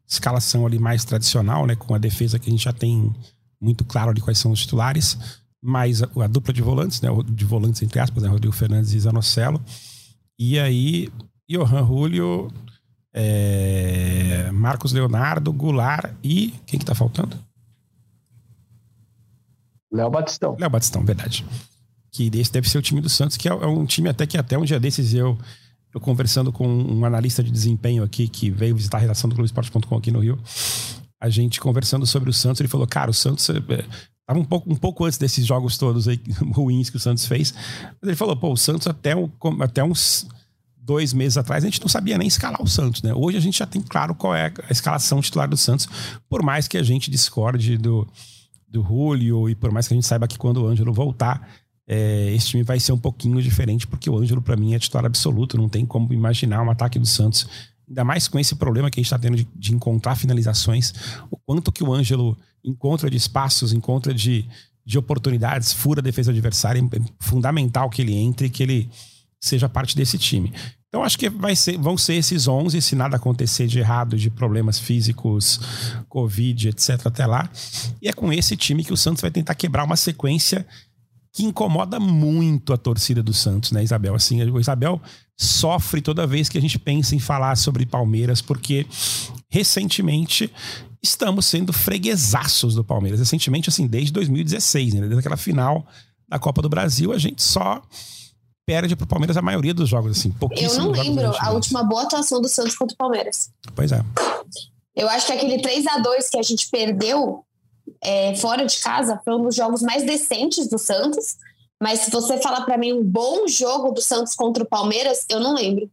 escalação 0.08 0.66
ali 0.66 0.78
mais 0.78 1.04
tradicional, 1.04 1.66
né, 1.66 1.74
com 1.74 1.94
a 1.94 1.98
defesa 1.98 2.38
que 2.38 2.48
a 2.48 2.52
gente 2.52 2.64
já 2.64 2.72
tem 2.72 3.12
muito 3.60 3.84
claro 3.84 4.10
ali 4.10 4.20
quais 4.20 4.38
são 4.38 4.52
os 4.52 4.60
titulares, 4.60 5.42
mas 5.62 6.02
a, 6.02 6.08
a 6.22 6.26
dupla 6.26 6.52
de 6.52 6.60
volantes, 6.62 7.00
né, 7.00 7.08
de 7.26 7.44
volantes 7.44 7.82
entre 7.82 7.98
aspas, 7.98 8.22
né, 8.22 8.28
Rodrigo 8.28 8.54
Fernandes 8.54 8.92
e 8.92 9.00
Zanocelo, 9.00 9.60
e 10.38 10.58
aí 10.58 11.08
Johan 11.48 11.86
Julio 11.86 12.48
é, 13.14 14.50
Marcos 14.50 14.92
Leonardo, 14.92 15.52
Goulart 15.52 16.12
e. 16.22 16.52
Quem 16.66 16.80
que 16.80 16.84
tá 16.84 16.94
faltando? 16.94 17.38
Léo 19.92 20.10
Batistão. 20.10 20.56
Léo 20.58 20.70
Batistão, 20.70 21.04
verdade. 21.04 21.46
Que 22.10 22.28
esse 22.34 22.52
deve 22.52 22.68
ser 22.68 22.78
o 22.78 22.82
time 22.82 23.00
do 23.00 23.08
Santos, 23.08 23.36
que 23.36 23.48
é, 23.48 23.52
é 23.52 23.66
um 23.66 23.86
time 23.86 24.08
até 24.08 24.26
que 24.26 24.36
até 24.36 24.58
um 24.58 24.64
dia 24.64 24.80
desses 24.80 25.14
eu, 25.14 25.38
eu 25.94 26.00
conversando 26.00 26.52
com 26.52 26.66
um 26.66 27.04
analista 27.04 27.42
de 27.42 27.50
desempenho 27.50 28.02
aqui 28.02 28.26
que 28.26 28.50
veio 28.50 28.74
visitar 28.74 28.98
a 28.98 29.00
redação 29.00 29.30
do 29.30 29.36
Globoesporte.com 29.36 29.96
aqui 29.96 30.10
no 30.10 30.18
Rio. 30.18 30.38
A 31.20 31.30
gente 31.30 31.60
conversando 31.60 32.04
sobre 32.04 32.28
o 32.28 32.32
Santos, 32.32 32.60
ele 32.60 32.68
falou: 32.68 32.86
Cara, 32.86 33.10
o 33.10 33.14
Santos. 33.14 33.48
É, 33.48 33.54
Tava 34.26 34.38
um 34.38 34.44
pouco, 34.44 34.72
um 34.72 34.76
pouco 34.76 35.04
antes 35.04 35.18
desses 35.18 35.44
jogos 35.44 35.76
todos 35.76 36.08
aí 36.08 36.18
ruins 36.54 36.88
que 36.88 36.96
o 36.96 37.00
Santos 37.00 37.26
fez. 37.26 37.52
Mas 37.52 38.08
ele 38.08 38.16
falou, 38.16 38.34
pô, 38.34 38.52
o 38.52 38.56
Santos 38.56 38.86
até, 38.86 39.14
um, 39.14 39.30
até 39.60 39.84
uns 39.84 40.26
dois 40.84 41.14
meses 41.14 41.38
atrás, 41.38 41.64
a 41.64 41.66
gente 41.66 41.80
não 41.80 41.88
sabia 41.88 42.18
nem 42.18 42.28
escalar 42.28 42.62
o 42.62 42.66
Santos, 42.66 43.02
né? 43.02 43.12
Hoje 43.14 43.38
a 43.38 43.40
gente 43.40 43.58
já 43.58 43.66
tem 43.66 43.80
claro 43.80 44.14
qual 44.14 44.34
é 44.34 44.52
a 44.68 44.72
escalação 44.72 45.20
titular 45.20 45.48
do 45.48 45.56
Santos, 45.56 45.88
por 46.28 46.42
mais 46.42 46.68
que 46.68 46.76
a 46.76 46.82
gente 46.82 47.10
discorde 47.10 47.78
do, 47.78 48.06
do 48.68 48.82
Julio 48.82 49.48
e 49.48 49.54
por 49.54 49.72
mais 49.72 49.88
que 49.88 49.94
a 49.94 49.96
gente 49.96 50.06
saiba 50.06 50.28
que 50.28 50.36
quando 50.36 50.58
o 50.58 50.66
Ângelo 50.66 50.92
voltar, 50.92 51.48
é, 51.86 52.32
esse 52.34 52.48
time 52.48 52.62
vai 52.62 52.78
ser 52.78 52.92
um 52.92 52.98
pouquinho 52.98 53.40
diferente, 53.42 53.86
porque 53.86 54.10
o 54.10 54.18
Ângelo, 54.18 54.42
para 54.42 54.56
mim, 54.56 54.74
é 54.74 54.78
titular 54.78 55.06
absoluto. 55.06 55.56
Não 55.56 55.68
tem 55.68 55.86
como 55.86 56.12
imaginar 56.12 56.62
um 56.62 56.70
ataque 56.70 56.98
do 56.98 57.06
Santos, 57.06 57.48
ainda 57.88 58.04
mais 58.04 58.28
com 58.28 58.38
esse 58.38 58.54
problema 58.54 58.90
que 58.90 59.00
a 59.00 59.02
gente 59.02 59.06
está 59.06 59.18
tendo 59.18 59.36
de, 59.36 59.48
de, 59.56 59.74
encontrar 59.74 60.16
finalizações, 60.16 60.92
o 61.30 61.36
quanto 61.38 61.72
que 61.72 61.82
o 61.82 61.92
Ângelo 61.92 62.36
encontra 62.62 63.08
de 63.08 63.16
espaços, 63.16 63.72
encontra 63.72 64.12
de, 64.12 64.46
de 64.84 64.98
oportunidades, 64.98 65.72
fura 65.72 66.00
a 66.00 66.02
defesa 66.02 66.30
adversária. 66.30 66.80
É 66.80 67.00
fundamental 67.20 67.88
que 67.88 68.02
ele 68.02 68.14
entre, 68.14 68.50
que 68.50 68.62
ele 68.62 68.90
seja 69.44 69.68
parte 69.68 69.96
desse 69.96 70.18
time. 70.18 70.52
Então 70.88 71.02
acho 71.02 71.18
que 71.18 71.28
vai 71.28 71.56
ser, 71.56 71.76
vão 71.76 71.98
ser 71.98 72.14
esses 72.14 72.46
11, 72.46 72.80
se 72.80 72.94
nada 72.94 73.16
acontecer 73.16 73.66
de 73.66 73.80
errado, 73.80 74.16
de 74.16 74.30
problemas 74.30 74.78
físicos, 74.78 75.60
Covid, 76.08 76.68
etc. 76.68 77.06
até 77.06 77.26
lá. 77.26 77.50
E 78.00 78.08
é 78.08 78.12
com 78.12 78.32
esse 78.32 78.56
time 78.56 78.84
que 78.84 78.92
o 78.92 78.96
Santos 78.96 79.20
vai 79.20 79.30
tentar 79.30 79.54
quebrar 79.56 79.84
uma 79.84 79.96
sequência 79.96 80.64
que 81.32 81.42
incomoda 81.42 81.98
muito 81.98 82.72
a 82.72 82.76
torcida 82.76 83.24
do 83.24 83.34
Santos, 83.34 83.72
né, 83.72 83.82
Isabel? 83.82 84.14
Assim, 84.14 84.40
o 84.44 84.60
Isabel 84.60 85.02
sofre 85.36 86.00
toda 86.00 86.28
vez 86.28 86.48
que 86.48 86.56
a 86.56 86.60
gente 86.60 86.78
pensa 86.78 87.16
em 87.16 87.18
falar 87.18 87.56
sobre 87.56 87.84
Palmeiras, 87.84 88.40
porque 88.40 88.86
recentemente 89.50 90.48
estamos 91.02 91.44
sendo 91.44 91.72
freguesaços 91.72 92.76
do 92.76 92.84
Palmeiras. 92.84 93.18
Recentemente, 93.18 93.68
assim, 93.68 93.88
desde 93.88 94.12
2016, 94.12 94.94
né? 94.94 95.00
desde 95.00 95.18
aquela 95.18 95.36
final 95.36 95.84
da 96.28 96.38
Copa 96.38 96.62
do 96.62 96.68
Brasil, 96.68 97.12
a 97.12 97.18
gente 97.18 97.42
só 97.42 97.82
perde 98.66 98.96
pro 98.96 99.06
Palmeiras 99.06 99.36
a 99.36 99.42
maioria 99.42 99.74
dos 99.74 99.88
jogos, 99.88 100.18
assim. 100.18 100.34
Eu 100.56 100.74
não 100.78 100.90
lembro 100.90 101.32
a 101.38 101.50
última 101.52 101.82
boa 101.82 102.02
atuação 102.02 102.40
do 102.40 102.48
Santos 102.48 102.76
contra 102.76 102.94
o 102.94 102.98
Palmeiras. 102.98 103.50
Pois 103.74 103.92
é. 103.92 104.02
Eu 104.96 105.08
acho 105.08 105.26
que 105.26 105.32
aquele 105.32 105.60
3 105.60 105.86
a 105.86 105.98
2 105.98 106.30
que 106.30 106.38
a 106.38 106.42
gente 106.42 106.68
perdeu 106.70 107.44
é, 108.02 108.34
fora 108.36 108.64
de 108.64 108.78
casa 108.78 109.20
foi 109.24 109.34
um 109.34 109.42
dos 109.42 109.54
jogos 109.54 109.82
mais 109.82 110.04
decentes 110.04 110.68
do 110.68 110.78
Santos. 110.78 111.36
Mas 111.82 112.00
se 112.00 112.10
você 112.10 112.40
falar 112.40 112.62
para 112.64 112.78
mim 112.78 112.92
um 112.92 113.04
bom 113.04 113.46
jogo 113.46 113.92
do 113.92 114.00
Santos 114.00 114.34
contra 114.34 114.62
o 114.62 114.66
Palmeiras, 114.66 115.24
eu 115.28 115.40
não 115.40 115.54
lembro. 115.54 115.90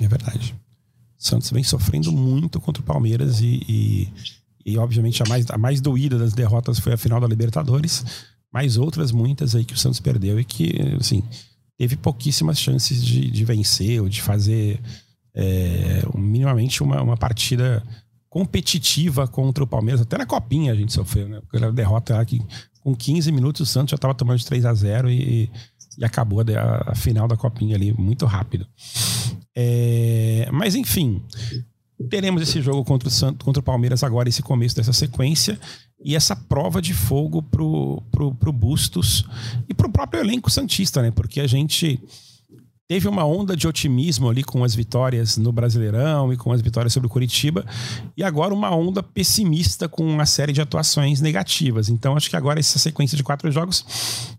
É 0.00 0.08
verdade. 0.08 0.54
O 1.18 1.22
Santos 1.22 1.50
vem 1.50 1.62
sofrendo 1.62 2.10
muito 2.10 2.60
contra 2.60 2.82
o 2.82 2.86
Palmeiras 2.86 3.40
e, 3.40 3.60
e, 3.68 4.08
e, 4.64 4.78
obviamente 4.78 5.22
a 5.22 5.26
mais, 5.26 5.48
a 5.50 5.58
mais 5.58 5.80
doída 5.80 6.18
das 6.18 6.32
derrotas 6.32 6.78
foi 6.78 6.94
a 6.94 6.96
final 6.96 7.20
da 7.20 7.26
Libertadores, 7.26 8.04
mas 8.50 8.78
outras 8.78 9.12
muitas 9.12 9.54
aí 9.54 9.64
que 9.64 9.74
o 9.74 9.78
Santos 9.78 10.00
perdeu 10.00 10.40
e 10.40 10.44
que, 10.44 10.74
assim, 10.98 11.22
teve 11.80 11.96
pouquíssimas 11.96 12.60
chances 12.60 13.02
de, 13.02 13.30
de 13.30 13.42
vencer 13.42 14.02
ou 14.02 14.08
de 14.08 14.20
fazer 14.20 14.78
é, 15.34 16.02
minimamente 16.14 16.82
uma, 16.82 17.00
uma 17.00 17.16
partida 17.16 17.82
competitiva 18.28 19.26
contra 19.26 19.64
o 19.64 19.66
Palmeiras. 19.66 20.02
Até 20.02 20.18
na 20.18 20.26
Copinha 20.26 20.74
a 20.74 20.76
gente 20.76 20.92
sofreu, 20.92 21.26
né? 21.26 21.40
Aquela 21.48 21.72
derrota 21.72 22.22
que 22.26 22.38
com 22.82 22.94
15 22.94 23.32
minutos 23.32 23.62
o 23.62 23.66
Santos 23.66 23.92
já 23.92 23.94
estava 23.94 24.14
tomando 24.14 24.38
de 24.38 24.44
3 24.44 24.66
a 24.66 24.74
0 24.74 25.10
e, 25.10 25.50
e 25.96 26.04
acabou 26.04 26.40
a, 26.42 26.90
a, 26.90 26.94
final 26.94 27.26
da 27.26 27.34
Copinha 27.34 27.76
ali 27.76 27.94
muito 27.94 28.26
rápido. 28.26 28.66
É, 29.56 30.50
mas 30.52 30.74
enfim, 30.74 31.22
teremos 32.10 32.42
esse 32.42 32.60
jogo 32.60 32.84
contra 32.84 33.08
o, 33.08 33.10
Santos, 33.10 33.42
contra 33.42 33.60
o 33.60 33.64
Palmeiras 33.64 34.04
agora, 34.04 34.28
esse 34.28 34.42
começo 34.42 34.76
dessa 34.76 34.92
sequência 34.92 35.58
e 36.02 36.16
essa 36.16 36.34
prova 36.34 36.80
de 36.80 36.94
fogo 36.94 37.42
pro, 37.42 38.02
pro, 38.10 38.34
pro 38.34 38.52
Bustos 38.52 39.24
e 39.68 39.74
pro 39.74 39.90
próprio 39.90 40.20
elenco 40.20 40.50
Santista, 40.50 41.02
né? 41.02 41.10
Porque 41.10 41.40
a 41.40 41.46
gente 41.46 42.00
teve 42.88 43.06
uma 43.06 43.24
onda 43.24 43.56
de 43.56 43.68
otimismo 43.68 44.28
ali 44.28 44.42
com 44.42 44.64
as 44.64 44.74
vitórias 44.74 45.36
no 45.36 45.52
Brasileirão 45.52 46.32
e 46.32 46.36
com 46.36 46.50
as 46.52 46.60
vitórias 46.60 46.92
sobre 46.92 47.06
o 47.06 47.10
Curitiba, 47.10 47.64
e 48.16 48.24
agora 48.24 48.52
uma 48.52 48.74
onda 48.74 49.00
pessimista 49.02 49.88
com 49.88 50.04
uma 50.04 50.26
série 50.26 50.52
de 50.52 50.60
atuações 50.60 51.20
negativas. 51.20 51.88
Então 51.88 52.16
acho 52.16 52.28
que 52.28 52.36
agora 52.36 52.58
essa 52.58 52.78
sequência 52.78 53.16
de 53.16 53.22
quatro 53.22 53.50
jogos 53.52 53.84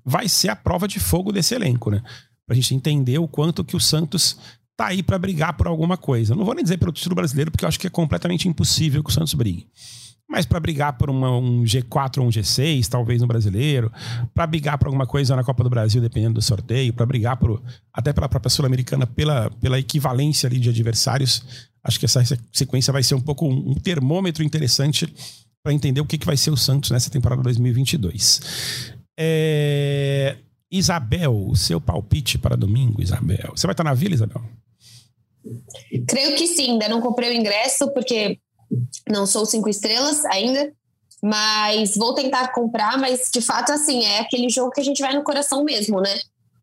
vai 0.03 0.27
ser 0.27 0.49
a 0.49 0.55
prova 0.55 0.87
de 0.87 0.99
fogo 0.99 1.31
desse 1.31 1.55
elenco, 1.55 1.91
né? 1.91 2.03
Pra 2.45 2.55
gente 2.55 2.75
entender 2.75 3.19
o 3.19 3.27
quanto 3.27 3.63
que 3.63 3.77
o 3.77 3.79
Santos 3.79 4.37
tá 4.75 4.87
aí 4.87 5.01
para 5.01 5.17
brigar 5.17 5.55
por 5.55 5.67
alguma 5.67 5.95
coisa. 5.95 6.35
Não 6.35 6.43
vou 6.43 6.55
nem 6.55 6.63
dizer 6.63 6.77
pelo 6.77 6.91
título 6.91 7.15
brasileiro, 7.15 7.51
porque 7.51 7.63
eu 7.63 7.69
acho 7.69 7.79
que 7.79 7.87
é 7.87 7.89
completamente 7.89 8.49
impossível 8.49 9.01
que 9.01 9.09
o 9.09 9.13
Santos 9.13 9.33
brigue 9.33 9.67
mas 10.31 10.45
para 10.45 10.61
brigar 10.61 10.97
por 10.97 11.09
uma, 11.09 11.37
um 11.37 11.63
G4 11.63 12.19
ou 12.19 12.27
um 12.27 12.29
G6, 12.29 12.87
talvez 12.87 13.19
no 13.21 13.27
brasileiro, 13.27 13.91
para 14.33 14.47
brigar 14.47 14.77
por 14.77 14.87
alguma 14.87 15.05
coisa 15.05 15.35
na 15.35 15.43
Copa 15.43 15.61
do 15.61 15.69
Brasil, 15.69 16.01
dependendo 16.01 16.35
do 16.35 16.41
sorteio, 16.41 16.93
para 16.93 17.05
brigar 17.05 17.35
por, 17.35 17.61
até 17.93 18.13
pela 18.13 18.29
própria 18.29 18.49
Sul-Americana, 18.49 19.05
pela, 19.05 19.51
pela 19.59 19.77
equivalência 19.77 20.47
ali 20.47 20.57
de 20.57 20.69
adversários. 20.69 21.67
Acho 21.83 21.99
que 21.99 22.05
essa 22.05 22.23
sequência 22.53 22.93
vai 22.93 23.03
ser 23.03 23.13
um 23.13 23.19
pouco 23.19 23.45
um, 23.45 23.75
termômetro 23.75 24.41
interessante 24.41 25.13
para 25.61 25.73
entender 25.73 25.99
o 25.99 26.05
que, 26.05 26.17
que 26.17 26.25
vai 26.25 26.37
ser 26.37 26.49
o 26.49 26.57
Santos 26.57 26.91
nessa 26.91 27.09
temporada 27.09 27.43
2022. 27.43 28.93
É... 29.19 30.37
Isabel, 30.71 31.35
o 31.49 31.57
seu 31.57 31.81
palpite 31.81 32.37
para 32.37 32.55
domingo, 32.55 33.01
Isabel. 33.01 33.51
Você 33.53 33.67
vai 33.67 33.73
estar 33.73 33.83
na 33.83 33.93
vila, 33.93 34.15
Isabel? 34.15 34.41
Creio 36.07 36.37
que 36.37 36.47
sim, 36.47 36.71
ainda 36.71 36.87
não 36.87 37.01
comprei 37.01 37.31
o 37.31 37.33
ingresso, 37.33 37.91
porque 37.93 38.39
não 39.09 39.25
sou 39.25 39.45
cinco 39.45 39.69
estrelas 39.69 40.25
ainda. 40.25 40.73
Mas 41.23 41.95
vou 41.95 42.15
tentar 42.15 42.51
comprar, 42.51 42.97
mas 42.97 43.29
de 43.31 43.41
fato, 43.41 43.71
assim, 43.71 44.03
é 44.03 44.21
aquele 44.21 44.49
jogo 44.49 44.71
que 44.71 44.81
a 44.81 44.83
gente 44.83 45.01
vai 45.01 45.13
no 45.13 45.23
coração 45.23 45.63
mesmo, 45.63 46.01
né? 46.01 46.19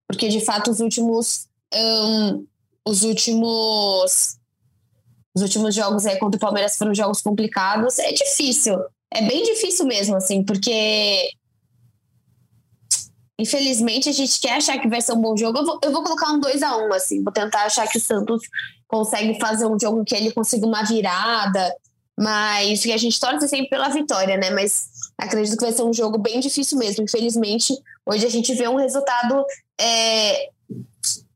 Porque 0.07 0.29
de 0.29 0.41
fato 0.45 0.71
os 0.71 0.81
últimos. 0.81 1.47
Um, 1.73 2.45
os 2.85 3.05
últimos. 3.05 4.37
Os 5.35 5.43
últimos 5.43 5.75
jogos 5.75 6.07
aí 6.07 6.19
contra 6.19 6.37
o 6.37 6.41
Palmeiras 6.41 6.77
foram 6.77 6.93
jogos 6.93 7.21
complicados. 7.21 8.01
É 8.01 8.11
difícil. 8.11 8.77
É 9.13 9.23
bem 9.23 9.45
difícil 9.45 9.87
mesmo, 9.87 10.17
assim, 10.17 10.43
porque 10.43 11.31
infelizmente 13.39 14.09
a 14.09 14.13
gente 14.13 14.41
quer 14.41 14.57
achar 14.57 14.79
que 14.79 14.89
vai 14.89 15.01
ser 15.01 15.13
um 15.13 15.21
bom 15.21 15.37
jogo. 15.37 15.59
Eu 15.59 15.65
vou, 15.65 15.79
eu 15.85 15.93
vou 15.93 16.03
colocar 16.03 16.33
um 16.33 16.41
2 16.41 16.63
a 16.63 16.77
1 16.77 16.89
um, 16.89 16.93
assim, 16.93 17.23
vou 17.23 17.33
tentar 17.33 17.63
achar 17.63 17.87
que 17.87 17.99
o 17.99 18.01
Santos 18.01 18.43
consegue 18.89 19.39
fazer 19.39 19.67
um 19.67 19.79
jogo 19.79 20.05
que 20.05 20.15
ele 20.15 20.33
consiga 20.33 20.67
uma 20.67 20.83
virada, 20.83 21.73
mas 22.19 22.85
a 22.85 22.97
gente 22.97 23.21
torce 23.21 23.49
sempre 23.49 23.69
pela 23.69 23.89
vitória, 23.89 24.37
né? 24.37 24.51
Mas 24.51 24.89
acredito 25.17 25.57
que 25.57 25.65
vai 25.65 25.73
ser 25.73 25.85
um 25.85 25.93
jogo 25.93 26.19
bem 26.19 26.41
difícil 26.41 26.77
mesmo. 26.77 27.05
Infelizmente, 27.05 27.73
hoje 28.05 28.27
a 28.27 28.29
gente 28.29 28.53
vê 28.55 28.67
um 28.67 28.75
resultado. 28.75 29.45
É, 29.81 30.51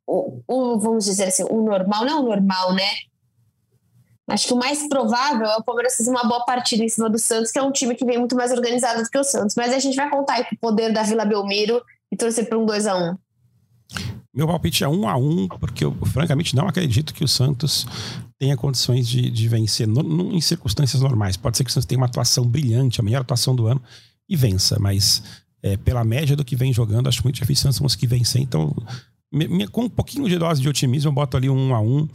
o, 0.04 0.42
o, 0.48 0.80
vamos 0.80 1.04
dizer 1.04 1.28
assim, 1.28 1.44
o 1.48 1.62
normal, 1.62 2.04
não 2.04 2.20
o 2.20 2.28
normal, 2.28 2.74
né? 2.74 2.90
Acho 4.28 4.48
que 4.48 4.54
o 4.54 4.56
mais 4.56 4.88
provável 4.88 5.46
é 5.46 5.56
o 5.56 5.62
Palmeiras 5.62 5.96
fazer 5.96 6.10
uma 6.10 6.24
boa 6.24 6.44
partida 6.44 6.82
em 6.82 6.88
cima 6.88 7.08
do 7.08 7.18
Santos, 7.18 7.52
que 7.52 7.58
é 7.58 7.62
um 7.62 7.70
time 7.70 7.94
que 7.94 8.04
vem 8.04 8.18
muito 8.18 8.34
mais 8.34 8.50
organizado 8.50 9.02
do 9.02 9.08
que 9.08 9.18
o 9.18 9.24
Santos. 9.24 9.54
Mas 9.54 9.72
a 9.72 9.78
gente 9.78 9.94
vai 9.94 10.10
contar 10.10 10.34
aí 10.34 10.44
com 10.44 10.56
o 10.56 10.58
poder 10.58 10.92
da 10.92 11.04
Vila 11.04 11.24
Belmiro 11.24 11.80
e 12.10 12.16
torcer 12.16 12.48
para 12.48 12.58
um 12.58 12.66
2 12.66 12.86
a 12.88 12.96
1 12.96 13.16
meu 14.34 14.46
palpite 14.46 14.82
é 14.82 14.88
um 14.88 15.06
a 15.06 15.16
um, 15.16 15.46
porque 15.46 15.84
eu 15.84 15.94
francamente 16.06 16.56
não 16.56 16.66
acredito 16.66 17.12
que 17.12 17.22
o 17.22 17.28
Santos 17.28 17.86
tenha 18.38 18.56
condições 18.56 19.06
de, 19.06 19.30
de 19.30 19.48
vencer 19.48 19.86
no, 19.86 20.02
no, 20.02 20.32
em 20.32 20.40
circunstâncias 20.40 21.02
normais. 21.02 21.36
Pode 21.36 21.56
ser 21.56 21.64
que 21.64 21.70
o 21.70 21.72
Santos 21.72 21.86
tenha 21.86 21.98
uma 21.98 22.06
atuação 22.06 22.46
brilhante, 22.46 23.00
a 23.00 23.04
melhor 23.04 23.20
atuação 23.20 23.54
do 23.54 23.66
ano, 23.66 23.82
e 24.28 24.34
vença, 24.34 24.78
mas 24.80 25.22
é, 25.62 25.76
pela 25.76 26.02
média 26.02 26.34
do 26.34 26.44
que 26.44 26.56
vem 26.56 26.72
jogando, 26.72 27.08
acho 27.08 27.22
muito 27.22 27.36
difícil 27.36 27.62
o 27.62 27.72
Santos 27.72 27.78
conseguir 27.78 28.06
vencer. 28.06 28.40
Então, 28.40 28.74
me, 29.30 29.46
me, 29.46 29.68
com 29.68 29.82
um 29.82 29.88
pouquinho 29.88 30.28
de 30.28 30.38
dose 30.38 30.62
de 30.62 30.68
otimismo, 30.68 31.10
eu 31.10 31.12
boto 31.14 31.36
ali 31.36 31.50
um 31.50 31.68
1 31.70 31.74
a 31.74 31.80
1 31.80 32.08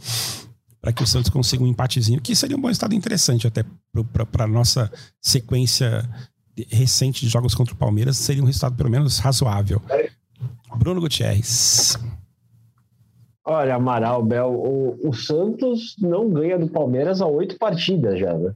para 0.80 0.92
que 0.92 1.02
o 1.02 1.06
Santos 1.06 1.30
consiga 1.30 1.62
um 1.62 1.66
empatezinho, 1.66 2.20
que 2.20 2.34
seria 2.34 2.56
um 2.56 2.60
bom 2.60 2.70
estado 2.70 2.94
interessante 2.94 3.46
até 3.46 3.64
para 4.32 4.44
a 4.44 4.48
nossa 4.48 4.90
sequência 5.20 6.08
recente 6.68 7.24
de 7.24 7.30
jogos 7.30 7.54
contra 7.54 7.74
o 7.74 7.76
Palmeiras, 7.76 8.16
seria 8.16 8.42
um 8.42 8.46
resultado 8.46 8.74
pelo 8.76 8.90
menos 8.90 9.18
razoável. 9.18 9.80
Bruno 10.76 11.00
Gutierrez. 11.00 11.98
Olha, 13.50 13.76
Amaral, 13.76 14.22
Bel, 14.22 14.52
o, 14.52 15.08
o, 15.08 15.14
Santos 15.14 15.96
não 15.98 16.28
ganha 16.28 16.58
do 16.58 16.68
Palmeiras 16.68 17.22
há 17.22 17.26
oito 17.26 17.56
partidas 17.56 18.20
já, 18.20 18.36
né? 18.36 18.54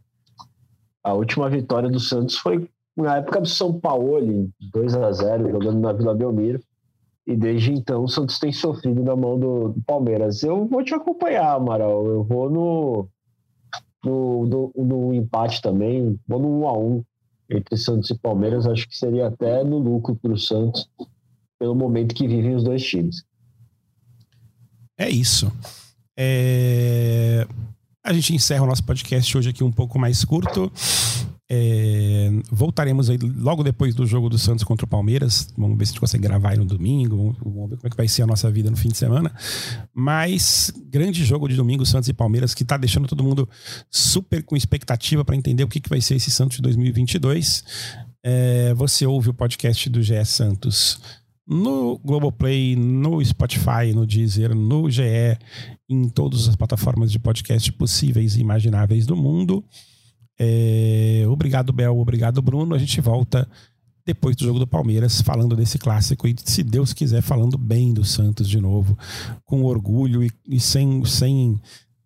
A 1.02 1.14
última 1.14 1.48
vitória 1.48 1.88
do 1.88 1.98
Santos 1.98 2.36
foi 2.36 2.68
na 2.94 3.16
época 3.16 3.40
do 3.40 3.48
São 3.48 3.80
Paulo, 3.80 4.50
2 4.60 4.94
a 4.94 5.10
0 5.10 5.50
jogando 5.50 5.80
na 5.80 5.94
Vila 5.94 6.14
Belmiro. 6.14 6.60
E 7.26 7.34
desde 7.34 7.72
então 7.72 8.04
o 8.04 8.08
Santos 8.08 8.38
tem 8.38 8.52
sofrido 8.52 9.02
na 9.02 9.16
mão 9.16 9.38
do, 9.38 9.68
do 9.70 9.80
Palmeiras. 9.80 10.42
Eu 10.42 10.66
vou 10.66 10.84
te 10.84 10.92
acompanhar, 10.92 11.54
Amaral. 11.54 12.06
Eu 12.06 12.22
vou 12.22 12.50
no, 12.50 13.08
no, 14.04 14.44
no, 14.44 14.72
no 14.76 15.14
empate 15.14 15.62
também. 15.62 16.20
Vou 16.28 16.38
no 16.38 16.60
1 16.64 16.68
a 16.68 16.78
1 16.78 17.04
entre 17.52 17.76
Santos 17.78 18.10
e 18.10 18.18
Palmeiras. 18.18 18.66
Acho 18.66 18.86
que 18.86 18.98
seria 18.98 19.28
até 19.28 19.64
no 19.64 19.78
lucro 19.78 20.14
para 20.16 20.32
o 20.32 20.38
Santos 20.38 20.86
pelo 21.58 21.74
momento 21.74 22.14
que 22.14 22.28
vivem 22.28 22.54
os 22.54 22.62
dois 22.62 22.84
times. 22.84 23.24
É 25.02 25.10
isso. 25.10 25.52
É... 26.16 27.44
A 28.04 28.12
gente 28.12 28.34
encerra 28.34 28.62
o 28.62 28.66
nosso 28.66 28.84
podcast 28.84 29.36
hoje 29.36 29.50
aqui 29.50 29.64
um 29.64 29.72
pouco 29.72 29.98
mais 29.98 30.24
curto. 30.24 30.72
É... 31.50 32.30
Voltaremos 32.52 33.10
aí 33.10 33.18
logo 33.18 33.64
depois 33.64 33.96
do 33.96 34.06
jogo 34.06 34.28
do 34.28 34.38
Santos 34.38 34.62
contra 34.62 34.86
o 34.86 34.88
Palmeiras. 34.88 35.48
Vamos 35.58 35.76
ver 35.76 35.86
se 35.86 35.90
a 35.90 35.92
gente 35.94 36.00
consegue 36.00 36.22
gravar 36.22 36.50
aí 36.50 36.56
no 36.56 36.64
domingo. 36.64 37.36
Vamos 37.44 37.70
ver 37.70 37.76
como 37.78 37.86
é 37.88 37.90
que 37.90 37.96
vai 37.96 38.06
ser 38.06 38.22
a 38.22 38.26
nossa 38.28 38.48
vida 38.48 38.70
no 38.70 38.76
fim 38.76 38.90
de 38.90 38.96
semana. 38.96 39.34
Mas 39.92 40.72
grande 40.86 41.24
jogo 41.24 41.48
de 41.48 41.56
domingo, 41.56 41.84
Santos 41.84 42.08
e 42.08 42.12
Palmeiras, 42.12 42.54
que 42.54 42.62
está 42.62 42.76
deixando 42.76 43.08
todo 43.08 43.24
mundo 43.24 43.48
super 43.90 44.44
com 44.44 44.56
expectativa 44.56 45.24
para 45.24 45.34
entender 45.34 45.64
o 45.64 45.68
que, 45.68 45.80
que 45.80 45.90
vai 45.90 46.00
ser 46.00 46.14
esse 46.14 46.30
Santos 46.30 46.58
de 46.58 46.62
2022. 46.62 47.64
É... 48.22 48.72
Você 48.74 49.04
ouve 49.04 49.30
o 49.30 49.34
podcast 49.34 49.90
do 49.90 50.00
GE 50.00 50.24
Santos 50.24 51.00
no 51.52 51.98
Globoplay, 51.98 52.74
no 52.74 53.24
Spotify, 53.24 53.92
no 53.94 54.06
Deezer, 54.06 54.54
no 54.54 54.90
GE, 54.90 55.38
em 55.88 56.08
todas 56.08 56.48
as 56.48 56.56
plataformas 56.56 57.12
de 57.12 57.18
podcast 57.18 57.70
possíveis 57.72 58.36
e 58.36 58.40
imagináveis 58.40 59.06
do 59.06 59.14
mundo. 59.14 59.64
É, 60.38 61.24
obrigado, 61.28 61.72
Bel. 61.72 61.98
Obrigado, 61.98 62.40
Bruno. 62.40 62.74
A 62.74 62.78
gente 62.78 63.00
volta 63.00 63.48
depois 64.04 64.34
do 64.34 64.44
jogo 64.44 64.58
do 64.58 64.66
Palmeiras, 64.66 65.20
falando 65.20 65.54
desse 65.54 65.78
clássico 65.78 66.26
e, 66.26 66.34
se 66.44 66.62
Deus 66.62 66.92
quiser, 66.92 67.22
falando 67.22 67.56
bem 67.56 67.92
do 67.92 68.04
Santos 68.04 68.48
de 68.48 68.60
novo, 68.60 68.98
com 69.44 69.62
orgulho 69.62 70.24
e, 70.24 70.30
e 70.48 70.58
sem, 70.58 71.04
sem 71.04 71.60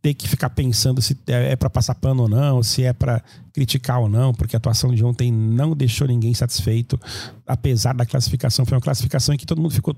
ter 0.06 0.14
que 0.14 0.28
ficar 0.28 0.50
pensando 0.50 1.02
se 1.02 1.18
é, 1.26 1.52
é 1.52 1.56
para 1.56 1.68
passar 1.68 1.92
pano 1.96 2.22
ou 2.22 2.28
não, 2.28 2.62
se 2.62 2.84
é 2.84 2.92
para 2.92 3.20
criticar 3.52 4.00
ou 4.00 4.08
não, 4.08 4.32
porque 4.32 4.54
a 4.54 4.58
atuação 4.58 4.94
de 4.94 5.04
ontem 5.04 5.32
não 5.32 5.74
deixou 5.74 6.06
ninguém 6.06 6.32
satisfeito, 6.32 7.00
apesar 7.44 7.92
da 7.92 8.06
classificação. 8.06 8.64
Foi 8.64 8.76
uma 8.76 8.80
classificação 8.82 9.34
em 9.34 9.38
que 9.38 9.44
todo 9.44 9.60
mundo 9.60 9.74
ficou 9.74 9.96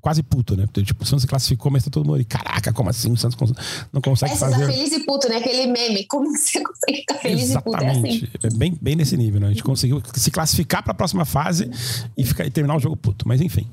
quase 0.00 0.24
puto, 0.24 0.56
né? 0.56 0.66
Tipo, 0.82 1.04
o 1.04 1.06
Santos 1.06 1.24
classificou, 1.24 1.70
mas 1.70 1.84
tá 1.84 1.90
todo 1.90 2.04
mundo 2.04 2.16
ali, 2.16 2.24
caraca, 2.24 2.72
como 2.72 2.90
assim? 2.90 3.12
O 3.12 3.16
Santos 3.16 3.38
não 3.92 4.00
consegue 4.00 4.32
Essa 4.32 4.50
fazer. 4.50 4.66
Tá 4.66 4.72
feliz 4.72 4.92
e 4.92 5.06
puto, 5.06 5.28
né? 5.28 5.36
Aquele 5.36 5.66
meme. 5.68 6.04
Como 6.06 6.36
você 6.36 6.58
consegue 6.60 6.98
ficar 6.98 7.14
feliz 7.20 7.44
Exatamente. 7.44 8.24
e 8.24 8.26
puto? 8.26 8.44
É 8.44 8.48
assim. 8.48 8.54
É 8.54 8.58
bem, 8.58 8.76
bem 8.82 8.96
nesse 8.96 9.16
nível, 9.16 9.40
né? 9.40 9.46
A 9.46 9.50
gente 9.50 9.62
conseguiu 9.62 10.02
se 10.14 10.32
classificar 10.32 10.82
para 10.82 10.90
a 10.90 10.96
próxima 10.96 11.24
fase 11.24 11.70
e, 12.18 12.24
ficar, 12.24 12.44
e 12.44 12.50
terminar 12.50 12.74
o 12.74 12.80
jogo 12.80 12.96
puto. 12.96 13.28
Mas 13.28 13.40
enfim. 13.40 13.70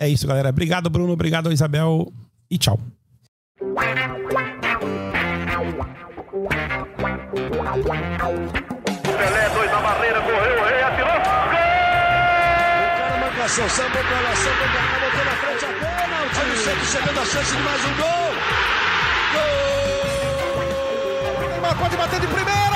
É 0.00 0.08
isso, 0.08 0.26
galera. 0.26 0.48
Obrigado, 0.48 0.88
Bruno. 0.88 1.12
Obrigado, 1.12 1.52
Isabel. 1.52 2.10
E 2.50 2.56
tchau. 2.56 2.80
Pra 13.54 14.20
lá, 14.20 14.34
samba 14.34 14.56
pra 14.56 14.82
cá, 14.82 14.98
botou 14.98 15.24
na 15.24 15.30
frente 15.36 15.64
a. 15.64 15.68
O 16.24 16.28
time 16.30 16.56
sempre 16.56 16.86
chegando 16.86 17.20
a 17.20 17.24
chance 17.24 17.56
de 17.56 17.62
mais 17.62 17.84
um 17.84 17.94
gol. 17.94 18.34
Gol! 21.38 21.48
Neymar 21.48 21.76
pode 21.76 21.96
bater 21.96 22.20
de 22.20 22.26
primeira. 22.26 22.73